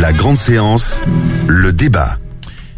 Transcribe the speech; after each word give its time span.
La 0.00 0.12
grande 0.12 0.36
séance, 0.36 1.04
le 1.46 1.72
débat. 1.72 2.18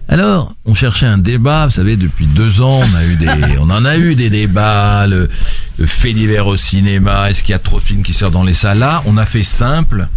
Alors, 0.08 0.54
on 0.64 0.74
cherchait 0.74 1.06
un 1.06 1.16
débat, 1.18 1.66
vous 1.66 1.72
savez, 1.72 1.96
depuis 1.96 2.26
deux 2.26 2.60
ans, 2.60 2.80
on 2.80 2.94
a 2.96 3.04
eu 3.04 3.16
des, 3.16 3.28
on 3.60 3.70
en 3.70 3.84
a 3.84 3.96
eu 3.96 4.14
des 4.14 4.30
débats, 4.30 5.06
le, 5.06 5.30
le 5.78 5.86
fait 5.86 6.12
divers 6.12 6.46
au 6.46 6.56
cinéma, 6.56 7.30
est-ce 7.30 7.42
qu'il 7.42 7.52
y 7.52 7.54
a 7.54 7.58
trop 7.58 7.78
de 7.78 7.84
films 7.84 8.02
qui 8.02 8.12
sortent 8.12 8.34
dans 8.34 8.42
les 8.42 8.54
salles? 8.54 8.78
Là, 8.78 9.02
on 9.06 9.16
a 9.16 9.24
fait 9.24 9.44
simple. 9.44 10.08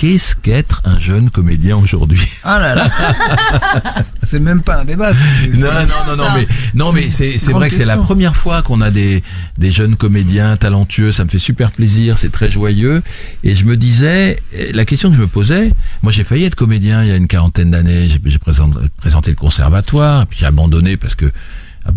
Qu'est-ce 0.00 0.34
qu'être 0.34 0.80
un 0.86 0.98
jeune 0.98 1.28
comédien 1.28 1.76
aujourd'hui 1.76 2.26
Ah 2.42 2.58
là 2.58 2.74
là 2.74 2.90
C'est 4.22 4.40
même 4.40 4.62
pas 4.62 4.80
un 4.80 4.86
débat. 4.86 5.12
Non, 5.12 5.68
non, 5.72 5.86
non, 6.06 6.16
non, 6.16 6.30
mais 6.34 6.48
non, 6.72 6.92
mais 6.94 7.10
c'est 7.10 7.36
vrai 7.52 7.68
que 7.68 7.74
c'est 7.74 7.84
la 7.84 7.98
première 7.98 8.34
fois 8.34 8.62
qu'on 8.62 8.80
a 8.80 8.90
des 8.90 9.22
des 9.58 9.70
jeunes 9.70 9.96
comédiens 9.96 10.56
talentueux. 10.56 11.12
Ça 11.12 11.24
me 11.24 11.28
fait 11.28 11.38
super 11.38 11.70
plaisir, 11.70 12.16
c'est 12.16 12.32
très 12.32 12.48
joyeux. 12.48 13.02
Et 13.44 13.54
je 13.54 13.66
me 13.66 13.76
disais, 13.76 14.38
la 14.72 14.86
question 14.86 15.10
que 15.10 15.16
je 15.16 15.20
me 15.20 15.26
posais, 15.26 15.70
moi 16.00 16.10
j'ai 16.12 16.24
failli 16.24 16.44
être 16.44 16.54
comédien 16.54 17.02
il 17.02 17.10
y 17.10 17.12
a 17.12 17.16
une 17.16 17.28
quarantaine 17.28 17.70
d'années. 17.70 18.08
J'ai 18.24 18.38
présenté, 18.38 18.78
présenté 18.96 19.30
le 19.30 19.36
conservatoire, 19.36 20.26
puis 20.26 20.38
j'ai 20.38 20.46
abandonné 20.46 20.96
parce 20.96 21.14
que 21.14 21.30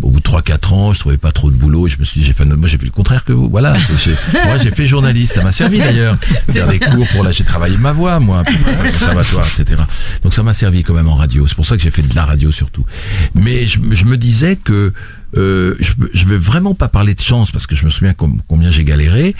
au 0.01 0.09
bout 0.09 0.19
de 0.19 0.25
3-4 0.25 0.73
ans, 0.73 0.93
je 0.93 0.99
trouvais 0.99 1.17
pas 1.17 1.31
trop 1.31 1.49
de 1.51 1.55
boulot. 1.55 1.87
Et 1.87 1.89
je 1.89 1.97
me 1.99 2.03
suis 2.03 2.19
dit, 2.21 2.25
j'ai 2.25 2.33
fait, 2.33 2.45
moi 2.45 2.67
j'ai 2.67 2.77
fait 2.77 2.85
le 2.85 2.91
contraire 2.91 3.23
que 3.25 3.33
vous. 3.33 3.49
Voilà, 3.49 3.73
moi 4.45 4.57
j'ai 4.57 4.71
fait 4.71 4.85
journaliste. 4.87 5.33
Ça 5.33 5.43
m'a 5.43 5.51
servi 5.51 5.77
d'ailleurs. 5.79 6.17
Faire 6.49 6.67
des 6.67 6.79
cours 6.79 7.07
pour 7.09 7.23
là, 7.23 7.31
j'ai 7.31 7.43
travaillé 7.43 7.77
ma 7.77 7.91
voix, 7.93 8.19
moi, 8.19 8.43
pour 8.43 8.53
conservatoire, 8.91 9.47
etc. 9.59 9.81
Donc 10.23 10.33
ça 10.33 10.43
m'a 10.43 10.53
servi 10.53 10.83
quand 10.83 10.93
même 10.93 11.07
en 11.07 11.15
radio. 11.15 11.47
C'est 11.47 11.55
pour 11.55 11.65
ça 11.65 11.75
que 11.77 11.83
j'ai 11.83 11.91
fait 11.91 12.01
de 12.01 12.15
la 12.15 12.25
radio 12.25 12.51
surtout. 12.51 12.85
Mais 13.35 13.65
je, 13.67 13.79
je 13.91 14.05
me 14.05 14.17
disais 14.17 14.55
que 14.55 14.93
euh, 15.35 15.75
je, 15.79 15.91
je 16.13 16.25
veux 16.25 16.37
vraiment 16.37 16.73
pas 16.75 16.87
parler 16.87 17.15
de 17.15 17.21
chance 17.21 17.51
parce 17.51 17.65
que 17.65 17.75
je 17.75 17.85
me 17.85 17.89
souviens 17.89 18.13
com- 18.13 18.39
combien 18.47 18.69
j'ai 18.69 18.83
galéré. 18.83 19.35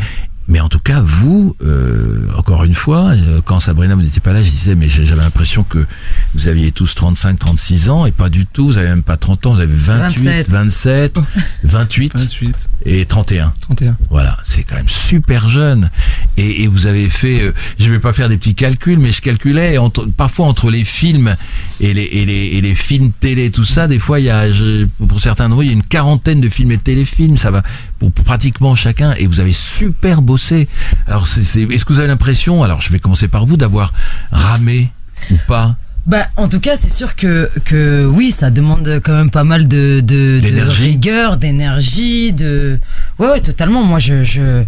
Mais 0.47 0.59
en 0.59 0.67
tout 0.67 0.79
cas, 0.79 1.01
vous, 1.01 1.55
euh, 1.63 2.27
encore 2.37 2.63
une 2.65 2.75
fois, 2.75 3.11
euh, 3.11 3.41
quand 3.45 3.59
Sabrina 3.59 3.95
n'était 3.95 4.19
pas 4.19 4.33
là, 4.33 4.43
je 4.43 4.49
disais, 4.49 4.75
mais 4.75 4.89
j'avais 4.89 5.21
l'impression 5.21 5.63
que 5.63 5.85
vous 6.35 6.47
aviez 6.47 6.71
tous 6.71 6.93
35, 6.95 7.39
36 7.39 7.89
ans, 7.89 8.05
et 8.05 8.11
pas 8.11 8.29
du 8.29 8.45
tout, 8.45 8.65
vous 8.65 8.77
avez 8.77 8.89
même 8.89 9.03
pas 9.03 9.15
30 9.17 9.45
ans, 9.45 9.53
vous 9.53 9.61
avez 9.61 9.73
28, 9.73 10.49
27, 10.49 11.19
28 11.63 12.13
28, 12.15 12.69
et 12.85 13.05
31. 13.05 13.53
31. 13.61 13.97
Voilà, 14.09 14.37
c'est 14.43 14.63
quand 14.63 14.75
même 14.75 14.89
super 14.89 15.47
jeune. 15.47 15.89
Et, 16.37 16.63
et 16.63 16.67
vous 16.67 16.87
avez 16.87 17.09
fait, 17.11 17.41
euh, 17.41 17.53
je 17.77 17.91
vais 17.91 17.99
pas 17.99 18.11
faire 18.11 18.27
des 18.27 18.37
petits 18.37 18.55
calculs, 18.55 18.97
mais 18.97 19.11
je 19.11 19.21
calculais 19.21 19.77
entre, 19.77 20.05
parfois 20.05 20.47
entre 20.47 20.71
les 20.71 20.83
films 20.83 21.35
et 21.79 21.93
les, 21.93 22.01
et 22.01 22.25
les, 22.25 22.45
et 22.57 22.61
les 22.61 22.73
films 22.73 23.11
télé, 23.11 23.51
tout 23.51 23.65
ça, 23.65 23.87
des 23.87 23.99
fois 23.99 24.19
il 24.19 24.25
y 24.25 24.29
a, 24.31 24.51
je- 24.51 24.85
pour 25.07 25.19
certains 25.19 25.47
de 25.47 25.53
vous, 25.53 25.61
il 25.61 25.67
y 25.67 25.69
a 25.69 25.73
une 25.73 25.83
quarantaine 25.83 26.41
de 26.41 26.49
films 26.49 26.71
et 26.71 26.77
de 26.77 26.81
téléfilms, 26.81 27.37
ça 27.37 27.51
va 27.51 27.61
pour 27.99 28.11
pratiquement 28.11 28.73
chacun, 28.75 29.13
et 29.19 29.27
vous 29.27 29.39
avez 29.39 29.53
super 29.53 30.23
bossé. 30.23 30.67
Alors, 31.05 31.27
c'est, 31.27 31.43
c'est- 31.43 31.61
est-ce 31.71 31.85
que 31.85 31.93
vous 31.93 31.99
avez 31.99 32.07
l'impression, 32.07 32.63
alors 32.63 32.81
je 32.81 32.89
vais 32.91 32.97
commencer 32.99 33.27
par 33.27 33.45
vous, 33.45 33.55
d'avoir 33.57 33.93
ramé 34.31 34.89
ou 35.29 35.35
pas? 35.47 35.75
Bah, 36.05 36.27
en 36.35 36.49
tout 36.49 36.59
cas, 36.59 36.75
c'est 36.75 36.91
sûr 36.91 37.15
que, 37.15 37.49
que 37.63 38.05
oui, 38.05 38.31
ça 38.31 38.51
demande 38.51 38.99
quand 39.05 39.13
même 39.13 39.29
pas 39.31 39.45
mal 39.45 39.69
de, 39.69 40.01
de, 40.03 40.37
de 40.41 40.61
rigueur, 40.61 41.37
d'énergie, 41.37 42.33
de. 42.33 42.77
Ouais, 43.19 43.29
ouais, 43.29 43.39
totalement. 43.39 43.83
Moi, 43.85 43.99
je, 43.99 44.21
je, 44.21 44.63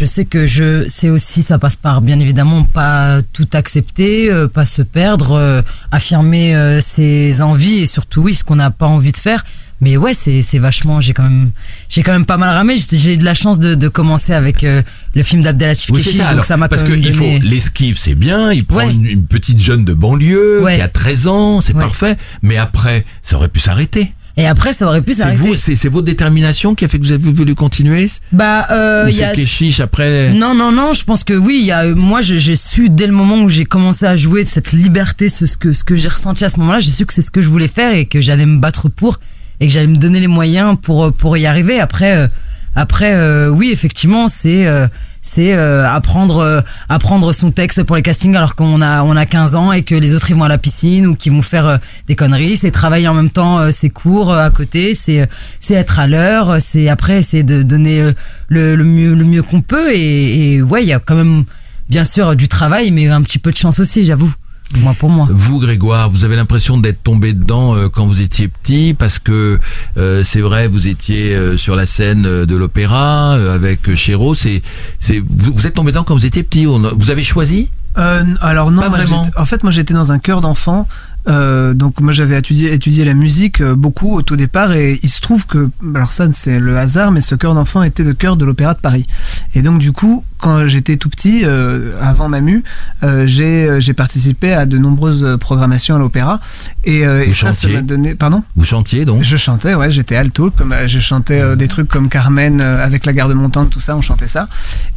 je 0.00 0.06
sais 0.06 0.24
que 0.24 0.46
je, 0.46 0.86
c'est 0.88 1.10
aussi, 1.10 1.42
ça 1.42 1.58
passe 1.58 1.76
par, 1.76 2.00
bien 2.00 2.18
évidemment, 2.20 2.62
pas 2.64 3.20
tout 3.34 3.46
accepter, 3.52 4.30
euh, 4.30 4.48
pas 4.48 4.64
se 4.64 4.80
perdre, 4.80 5.32
euh, 5.32 5.60
affirmer 5.92 6.56
euh, 6.56 6.80
ses 6.80 7.42
envies 7.42 7.80
et 7.80 7.86
surtout, 7.86 8.22
oui, 8.22 8.34
ce 8.34 8.42
qu'on 8.42 8.56
n'a 8.56 8.70
pas 8.70 8.86
envie 8.86 9.12
de 9.12 9.18
faire. 9.18 9.44
Mais 9.82 9.98
ouais, 9.98 10.14
c'est, 10.14 10.40
c'est 10.40 10.58
vachement, 10.58 11.02
j'ai 11.02 11.12
quand 11.12 11.22
même, 11.24 11.50
j'ai 11.90 12.02
quand 12.02 12.12
même 12.12 12.24
pas 12.24 12.38
mal 12.38 12.48
ramé. 12.54 12.76
J'ai 12.78 12.96
j'ai 12.98 13.14
eu 13.14 13.16
de 13.18 13.24
la 13.26 13.34
chance 13.34 13.58
de, 13.58 13.74
de 13.74 13.88
commencer 13.88 14.32
avec 14.32 14.64
euh, 14.64 14.82
le 15.14 15.22
film 15.22 15.42
d'Abdelatif 15.42 15.90
Oui, 15.90 16.02
ça. 16.02 16.34
donc 16.34 16.44
ça 16.46 16.56
m'a 16.56 16.68
parce 16.68 16.82
quand 16.82 16.88
que 16.88 16.94
il 16.96 17.14
faut 17.14 17.38
l'esquive, 17.42 17.98
c'est 17.98 18.14
bien. 18.14 18.52
Il 18.52 18.64
prend 18.64 18.78
Ouais. 18.78 18.90
une, 18.92 19.04
une 19.06 19.26
petite 19.26 19.58
jeune 19.62 19.84
de 19.84 19.92
banlieue 19.92 20.62
Ouais. 20.62 20.76
qui 20.76 20.82
a 20.82 20.88
13 20.88 21.26
ans, 21.28 21.60
c'est 21.60 21.74
Ouais. 21.74 21.80
parfait. 21.82 22.16
Mais 22.42 22.56
après, 22.56 23.04
ça 23.22 23.36
aurait 23.36 23.48
pu 23.48 23.60
s'arrêter. 23.60 24.12
Et 24.36 24.46
après, 24.46 24.72
ça 24.72 24.86
aurait 24.86 25.02
pu 25.02 25.12
C'est 25.12 25.22
s'arrêter. 25.22 25.38
vous, 25.38 25.56
c'est 25.56 25.76
c'est 25.76 25.88
votre 25.88 26.06
détermination 26.06 26.74
qui 26.74 26.84
a 26.84 26.88
fait 26.88 26.98
que 26.98 27.04
vous 27.04 27.12
avez 27.12 27.32
voulu 27.32 27.54
continuer. 27.54 28.08
Bah, 28.32 28.68
euh, 28.70 29.06
Ou 29.06 29.08
y 29.10 29.22
a. 29.22 29.34
Keshish 29.34 29.80
après. 29.80 30.30
Non, 30.32 30.54
non, 30.54 30.70
non, 30.72 30.94
je 30.94 31.04
pense 31.04 31.24
que 31.24 31.34
oui, 31.34 31.58
il 31.60 31.66
y 31.66 31.72
a, 31.72 31.84
euh, 31.84 31.94
moi 31.94 32.20
j'ai 32.20 32.38
j'ai 32.40 32.56
su 32.56 32.88
dès 32.88 33.06
le 33.06 33.12
moment 33.12 33.38
où 33.42 33.48
j'ai 33.48 33.64
commencé 33.64 34.06
à 34.06 34.16
jouer 34.16 34.44
cette 34.44 34.72
liberté, 34.72 35.28
ce, 35.28 35.46
ce 35.46 35.56
que, 35.56 35.72
ce 35.72 35.84
que 35.84 35.96
j'ai 35.96 36.08
ressenti 36.08 36.44
à 36.44 36.48
ce 36.48 36.58
moment-là, 36.60 36.78
j'ai 36.80 36.90
su 36.90 37.06
que 37.06 37.12
c'est 37.12 37.22
ce 37.22 37.30
que 37.30 37.42
je 37.42 37.48
voulais 37.48 37.68
faire 37.68 37.92
et 37.94 38.06
que 38.06 38.20
j'allais 38.20 38.46
me 38.46 38.58
battre 38.58 38.88
pour 38.88 39.18
et 39.60 39.66
que 39.66 39.72
j'allais 39.74 39.88
me 39.88 39.96
donner 39.96 40.20
les 40.20 40.26
moyens 40.28 40.76
pour, 40.80 41.04
euh, 41.06 41.10
pour 41.10 41.36
y 41.36 41.44
arriver. 41.46 41.80
Après, 41.80 42.16
euh, 42.16 42.28
après 42.74 43.12
euh, 43.14 43.48
oui, 43.50 43.70
effectivement, 43.72 44.28
c'est 44.28 44.66
euh, 44.66 44.86
c'est 45.22 45.52
euh, 45.52 45.88
apprendre 45.88 46.38
euh, 46.38 46.60
apprendre 46.88 47.32
son 47.32 47.50
texte 47.50 47.82
pour 47.82 47.96
les 47.96 48.02
castings 48.02 48.34
alors 48.36 48.54
qu'on 48.54 48.80
a 48.80 49.02
on 49.02 49.16
a 49.16 49.26
15 49.26 49.54
ans 49.54 49.72
et 49.72 49.82
que 49.82 49.94
les 49.94 50.14
autres 50.14 50.30
ils 50.30 50.36
vont 50.36 50.44
à 50.44 50.48
la 50.48 50.58
piscine 50.58 51.06
ou 51.06 51.14
qui 51.14 51.30
vont 51.30 51.42
faire 51.42 51.66
euh, 51.66 51.76
des 52.06 52.16
conneries. 52.16 52.56
C'est 52.56 52.70
travailler 52.70 53.08
en 53.08 53.14
même 53.14 53.30
temps 53.30 53.58
euh, 53.58 53.70
ses 53.70 53.90
cours 53.90 54.32
à 54.32 54.50
côté. 54.50 54.94
C'est 54.94 55.28
c'est 55.58 55.74
être 55.74 55.98
à 55.98 56.06
l'heure. 56.06 56.56
C'est 56.60 56.88
après 56.88 57.18
essayer 57.18 57.42
de 57.42 57.62
donner 57.62 58.12
le, 58.48 58.76
le 58.76 58.84
mieux 58.84 59.14
le 59.14 59.24
mieux 59.24 59.42
qu'on 59.42 59.60
peut. 59.60 59.92
Et, 59.94 60.54
et 60.54 60.62
ouais 60.62 60.82
il 60.82 60.88
y 60.88 60.92
a 60.92 60.98
quand 60.98 61.16
même 61.16 61.44
bien 61.88 62.04
sûr 62.04 62.36
du 62.36 62.48
travail 62.48 62.90
mais 62.90 63.08
un 63.08 63.20
petit 63.22 63.38
peu 63.38 63.50
de 63.50 63.56
chance 63.56 63.80
aussi 63.80 64.04
j'avoue 64.04 64.32
moi 64.78 64.94
pour 64.98 65.10
moi 65.10 65.26
Vous, 65.30 65.58
Grégoire, 65.58 66.10
vous 66.10 66.24
avez 66.24 66.36
l'impression 66.36 66.78
d'être 66.78 67.02
tombé 67.02 67.32
dedans 67.32 67.74
euh, 67.74 67.88
quand 67.88 68.06
vous 68.06 68.20
étiez 68.20 68.48
petit, 68.48 68.94
parce 68.94 69.18
que 69.18 69.58
euh, 69.96 70.22
c'est 70.24 70.40
vrai, 70.40 70.68
vous 70.68 70.86
étiez 70.88 71.34
euh, 71.34 71.56
sur 71.56 71.74
la 71.76 71.86
scène 71.86 72.24
euh, 72.26 72.46
de 72.46 72.54
l'opéra 72.56 73.32
euh, 73.36 73.54
avec 73.54 73.88
euh, 73.88 73.94
Chéreau. 73.96 74.34
C'est, 74.34 74.62
c'est, 74.98 75.18
vous, 75.18 75.52
vous 75.54 75.66
êtes 75.66 75.74
tombé 75.74 75.90
dedans 75.92 76.04
quand 76.04 76.14
vous 76.14 76.26
étiez 76.26 76.42
petit. 76.42 76.66
On 76.68 76.84
a- 76.84 76.92
vous 76.96 77.10
avez 77.10 77.22
choisi? 77.22 77.68
Euh, 77.98 78.22
alors 78.40 78.70
non, 78.70 78.82
Pas 78.82 78.88
vraiment. 78.88 79.28
En 79.36 79.44
fait, 79.44 79.64
moi 79.64 79.72
j'étais 79.72 79.94
dans 79.94 80.12
un 80.12 80.18
chœur 80.20 80.40
d'enfants. 80.40 80.86
Euh, 81.28 81.74
donc 81.74 82.00
moi 82.00 82.14
j'avais 82.14 82.38
étudié, 82.38 82.72
étudié 82.72 83.04
la 83.04 83.12
musique 83.12 83.60
euh, 83.60 83.74
beaucoup 83.74 84.14
au 84.14 84.22
tout 84.22 84.36
départ 84.36 84.72
et 84.72 84.98
il 85.02 85.10
se 85.10 85.20
trouve 85.20 85.46
que 85.46 85.68
alors 85.94 86.12
ça 86.12 86.26
c'est 86.32 86.58
le 86.58 86.78
hasard 86.78 87.10
mais 87.10 87.20
ce 87.20 87.34
chœur 87.34 87.52
d'enfants 87.52 87.82
était 87.82 88.02
le 88.04 88.14
chœur 88.14 88.36
de 88.38 88.46
l'opéra 88.46 88.72
de 88.72 88.78
Paris 88.78 89.06
et 89.54 89.60
donc 89.60 89.80
du 89.80 89.92
coup 89.92 90.24
quand 90.40 90.66
j'étais 90.66 90.96
tout 90.96 91.08
petit 91.08 91.42
euh, 91.44 91.92
avant 92.02 92.28
Mamu 92.28 92.62
euh, 93.02 93.26
j'ai 93.26 93.68
euh, 93.68 93.80
j'ai 93.80 93.92
participé 93.94 94.52
à 94.52 94.66
de 94.66 94.78
nombreuses 94.78 95.22
euh, 95.24 95.36
programmations 95.36 95.96
à 95.96 95.98
l'opéra 95.98 96.40
et, 96.84 97.06
euh, 97.06 97.24
Vous 97.24 97.30
et 97.30 97.52
ça 97.52 97.68
m'a 97.68 97.82
donné 97.82 98.14
pardon? 98.14 98.42
Vous 98.56 98.64
chantiez 98.64 99.04
donc? 99.04 99.22
Je 99.22 99.36
chantais, 99.36 99.74
ouais, 99.74 99.90
j'étais 99.90 100.16
alto, 100.16 100.50
comme 100.50 100.72
euh, 100.72 100.88
je 100.88 100.98
chantais 100.98 101.56
des 101.56 101.68
trucs 101.68 101.88
comme 101.88 102.08
Carmen 102.08 102.60
euh, 102.60 102.84
avec 102.84 103.06
la 103.06 103.12
garde 103.12 103.32
montante, 103.32 103.70
tout 103.70 103.80
ça, 103.80 103.96
on 103.96 104.02
chantait 104.02 104.26
ça. 104.28 104.48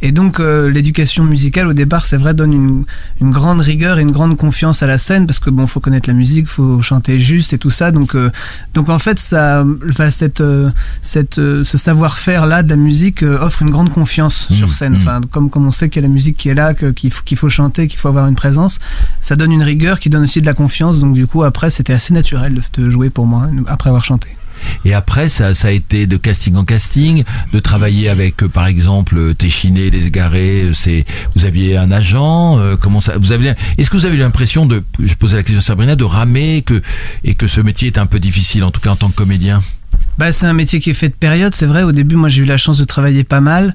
Et 0.02 0.12
donc 0.12 0.40
euh, 0.40 0.70
l'éducation 0.70 1.24
musicale 1.24 1.66
au 1.68 1.72
départ, 1.74 2.06
c'est 2.06 2.16
vrai, 2.16 2.32
donne 2.34 2.52
une, 2.52 2.84
une 3.20 3.30
grande 3.30 3.60
rigueur 3.60 3.98
et 3.98 4.02
une 4.02 4.12
grande 4.12 4.36
confiance 4.36 4.82
à 4.82 4.86
la 4.86 4.98
scène 4.98 5.26
parce 5.26 5.38
que 5.38 5.50
bon, 5.50 5.66
faut 5.66 5.80
connaître 5.80 6.08
la 6.08 6.14
musique, 6.14 6.48
faut 6.48 6.80
chanter 6.82 7.20
juste 7.20 7.52
et 7.52 7.58
tout 7.58 7.70
ça. 7.70 7.90
Donc 7.90 8.14
euh, 8.14 8.30
donc 8.74 8.88
en 8.88 8.98
fait, 8.98 9.18
ça, 9.20 9.64
enfin, 9.88 10.10
cette 10.10 10.42
cette 11.02 11.34
ce 11.36 11.78
savoir-faire 11.78 12.46
là 12.46 12.62
de 12.62 12.70
la 12.70 12.76
musique 12.76 13.22
euh, 13.22 13.38
offre 13.40 13.62
une 13.62 13.70
grande 13.70 13.92
confiance 13.92 14.14
Mmh, 14.50 14.54
sur 14.54 14.72
scène. 14.72 14.92
mmh. 14.94 14.96
Enfin, 14.96 15.20
comme 15.34 15.50
comme 15.50 15.66
on 15.66 15.72
sait 15.72 15.88
qu'il 15.90 16.00
y 16.00 16.04
a 16.04 16.08
la 16.08 16.14
musique 16.14 16.36
qui 16.38 16.48
est 16.48 16.54
là, 16.54 16.72
qu'il 16.74 17.10
faut 17.10 17.22
qu'il 17.24 17.36
faut 17.36 17.48
chanter, 17.50 17.88
qu'il 17.88 17.98
faut 17.98 18.08
avoir 18.08 18.26
une 18.28 18.36
présence, 18.36 18.78
ça 19.20 19.34
donne 19.36 19.52
une 19.52 19.62
rigueur 19.64 19.98
qui 20.00 20.08
donne 20.08 20.22
aussi 20.22 20.40
de 20.40 20.46
la 20.46 20.54
confiance. 20.54 21.00
Donc 21.00 21.12
du 21.14 21.26
coup, 21.26 21.42
après, 21.42 21.68
c'était 21.70 21.92
assez 21.92 22.14
naturel 22.14 22.54
de, 22.54 22.62
de 22.82 22.90
jouer 22.90 23.10
pour 23.10 23.26
moi 23.26 23.48
après 23.66 23.90
avoir 23.90 24.04
chanté. 24.04 24.28
Et 24.84 24.94
après, 24.94 25.28
ça, 25.28 25.52
ça 25.52 25.68
a 25.68 25.70
été 25.72 26.06
de 26.06 26.16
casting 26.16 26.54
en 26.54 26.64
casting, 26.64 27.24
de 27.52 27.58
travailler 27.60 28.08
avec, 28.08 28.42
euh, 28.42 28.48
par 28.48 28.66
exemple, 28.66 29.18
euh, 29.18 29.34
Téchiné, 29.34 29.90
Les 29.90 30.06
Égarés. 30.06 30.62
euh, 30.62 30.72
C'est, 30.72 31.04
vous 31.34 31.44
aviez 31.44 31.76
un 31.76 31.90
agent. 31.90 32.58
euh, 32.58 32.76
comment 32.80 33.00
ça 33.00 33.14
Vous 33.18 33.32
avez 33.32 33.54
Est-ce 33.76 33.90
que 33.90 33.96
vous 33.96 34.06
avez 34.06 34.14
eu 34.16 34.20
l'impression 34.20 34.64
de, 34.64 34.82
je 35.02 35.14
posais 35.14 35.36
la 35.36 35.42
question 35.42 35.58
à 35.58 35.62
Sabrina, 35.62 35.96
de 35.96 36.04
ramer 36.04 36.62
que 36.62 36.80
et 37.24 37.34
que 37.34 37.46
ce 37.48 37.60
métier 37.60 37.88
est 37.88 37.98
un 37.98 38.06
peu 38.06 38.20
difficile, 38.20 38.62
en 38.64 38.70
tout 38.70 38.80
cas 38.80 38.90
en 38.90 38.96
tant 38.96 39.10
que 39.10 39.16
comédien? 39.16 39.60
Bah, 40.18 40.32
c'est 40.32 40.46
un 40.46 40.54
métier 40.54 40.78
qui 40.80 40.90
est 40.90 40.94
fait 40.94 41.08
de 41.08 41.14
période, 41.14 41.54
c'est 41.54 41.66
vrai. 41.66 41.82
Au 41.82 41.92
début, 41.92 42.14
moi, 42.16 42.28
j'ai 42.28 42.42
eu 42.42 42.46
la 42.46 42.56
chance 42.56 42.78
de 42.78 42.84
travailler 42.84 43.24
pas 43.24 43.40
mal. 43.40 43.74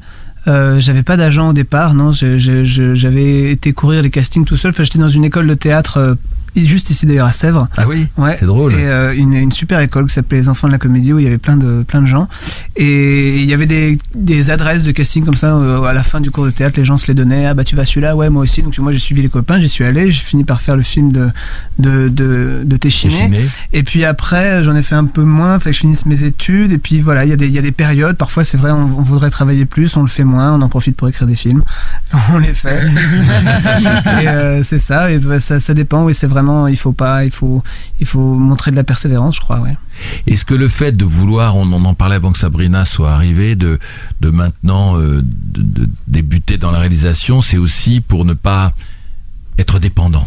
Euh, 0.49 0.79
j'avais 0.79 1.03
pas 1.03 1.15
d'agent 1.15 1.49
au 1.49 1.53
départ, 1.53 1.93
non. 1.93 2.11
J'avais 2.11 3.51
été 3.51 3.71
courir 3.73 4.01
les 4.01 4.09
castings 4.09 4.45
tout 4.45 4.57
seul. 4.57 4.71
Enfin, 4.71 4.83
j'étais 4.83 4.99
dans 4.99 5.09
une 5.09 5.23
école 5.23 5.47
de 5.47 5.53
théâtre 5.53 5.97
euh, 5.97 6.15
juste 6.55 6.89
ici 6.89 7.05
d'ailleurs 7.05 7.27
à 7.27 7.31
Sèvres. 7.33 7.67
Ah 7.77 7.85
oui 7.87 8.07
Ouais. 8.17 8.35
C'est 8.39 8.45
drôle. 8.45 8.73
Et 8.73 8.85
euh, 8.85 9.13
une, 9.15 9.33
une 9.33 9.51
super 9.51 9.79
école 9.79 10.07
qui 10.07 10.13
s'appelait 10.13 10.39
les 10.39 10.49
Enfants 10.49 10.67
de 10.67 10.71
la 10.73 10.77
Comédie 10.79 11.13
où 11.13 11.19
il 11.19 11.23
y 11.23 11.27
avait 11.27 11.37
plein 11.37 11.57
de 11.57 11.83
plein 11.87 12.01
de 12.01 12.07
gens. 12.07 12.27
Et 12.75 13.37
il 13.39 13.45
y 13.45 13.53
avait 13.53 13.65
des, 13.65 13.97
des 14.15 14.51
adresses 14.51 14.83
de 14.83 14.91
casting 14.91 15.23
comme 15.25 15.35
ça 15.35 15.55
euh, 15.55 15.81
à 15.83 15.93
la 15.93 16.03
fin 16.03 16.21
du 16.21 16.31
cours 16.31 16.45
de 16.45 16.51
théâtre. 16.51 16.75
Les 16.77 16.85
gens 16.85 16.97
se 16.97 17.07
les 17.07 17.13
donnaient. 17.13 17.45
Ah 17.45 17.53
bah 17.53 17.63
tu 17.63 17.75
vas 17.75 17.85
celui-là, 17.85 18.15
ouais 18.15 18.29
moi 18.29 18.43
aussi. 18.43 18.61
Donc 18.61 18.77
moi 18.79 18.91
j'ai 18.91 18.99
suivi 18.99 19.21
les 19.21 19.29
copains, 19.29 19.59
j'y 19.59 19.69
suis 19.69 19.83
allé. 19.83 20.11
J'ai 20.11 20.21
fini 20.21 20.43
par 20.43 20.61
faire 20.61 20.75
le 20.75 20.83
film 20.83 21.11
de 21.11 21.29
de 21.77 22.07
de, 22.09 22.61
de 22.65 22.77
Téchiné. 22.77 23.13
Téchiné. 23.13 23.49
Et 23.73 23.83
puis 23.83 24.05
après 24.05 24.63
j'en 24.63 24.75
ai 24.75 24.83
fait 24.83 24.95
un 24.95 25.05
peu 25.05 25.23
moins. 25.23 25.59
Fait 25.59 25.69
que 25.71 25.75
je 25.75 25.81
finisse 25.81 26.05
mes 26.05 26.23
études. 26.23 26.71
Et 26.71 26.77
puis 26.77 27.01
voilà, 27.01 27.25
il 27.25 27.29
y 27.29 27.33
a 27.33 27.37
des 27.37 27.47
il 27.47 27.53
y 27.53 27.59
a 27.59 27.61
des 27.61 27.71
périodes. 27.71 28.17
Parfois 28.17 28.43
c'est 28.43 28.57
vrai, 28.57 28.71
on, 28.71 28.83
on 28.83 29.01
voudrait 29.01 29.29
travailler 29.29 29.65
plus, 29.65 29.95
on 29.97 30.01
le 30.01 30.07
fait 30.09 30.23
moins. 30.23 30.53
On 30.53 30.61
en 30.61 30.69
profite 30.69 30.95
pour 30.95 31.07
écrire 31.07 31.27
des 31.27 31.35
films. 31.35 31.63
On 32.33 32.37
les 32.37 32.53
fait. 32.53 32.81
et 34.21 34.27
euh, 34.27 34.63
c'est 34.63 34.79
ça. 34.79 35.11
Et 35.11 35.19
bah, 35.19 35.39
ça 35.39 35.59
ça 35.59 35.73
dépend. 35.73 36.03
Oui 36.03 36.13
c'est 36.13 36.27
vraiment 36.41 36.67
il 36.67 36.77
faut 36.77 36.91
pas 36.91 37.25
il 37.25 37.31
faut 37.31 37.63
il 37.99 38.07
faut 38.07 38.35
montrer 38.35 38.71
de 38.71 38.75
la 38.75 38.83
persévérance, 38.83 39.35
je 39.35 39.41
crois. 39.41 39.61
Est-ce 40.27 40.45
que 40.45 40.53
le 40.55 40.69
fait 40.69 40.95
de 40.95 41.05
vouloir, 41.05 41.57
on 41.57 41.71
en 41.71 41.93
parlait 41.93 42.15
avant 42.15 42.31
que 42.31 42.37
Sabrina 42.37 42.85
soit 42.85 43.11
arrivée, 43.11 43.55
de, 43.55 43.79
de 44.21 44.29
maintenant 44.29 44.97
euh, 44.97 45.21
de 45.23 45.89
débuter 46.07 46.57
dans 46.57 46.71
la 46.71 46.79
réalisation, 46.79 47.41
c'est 47.41 47.57
aussi 47.57 47.99
pour 47.99 48.25
ne 48.25 48.33
pas 48.33 48.73
être 49.57 49.79
dépendant? 49.79 50.25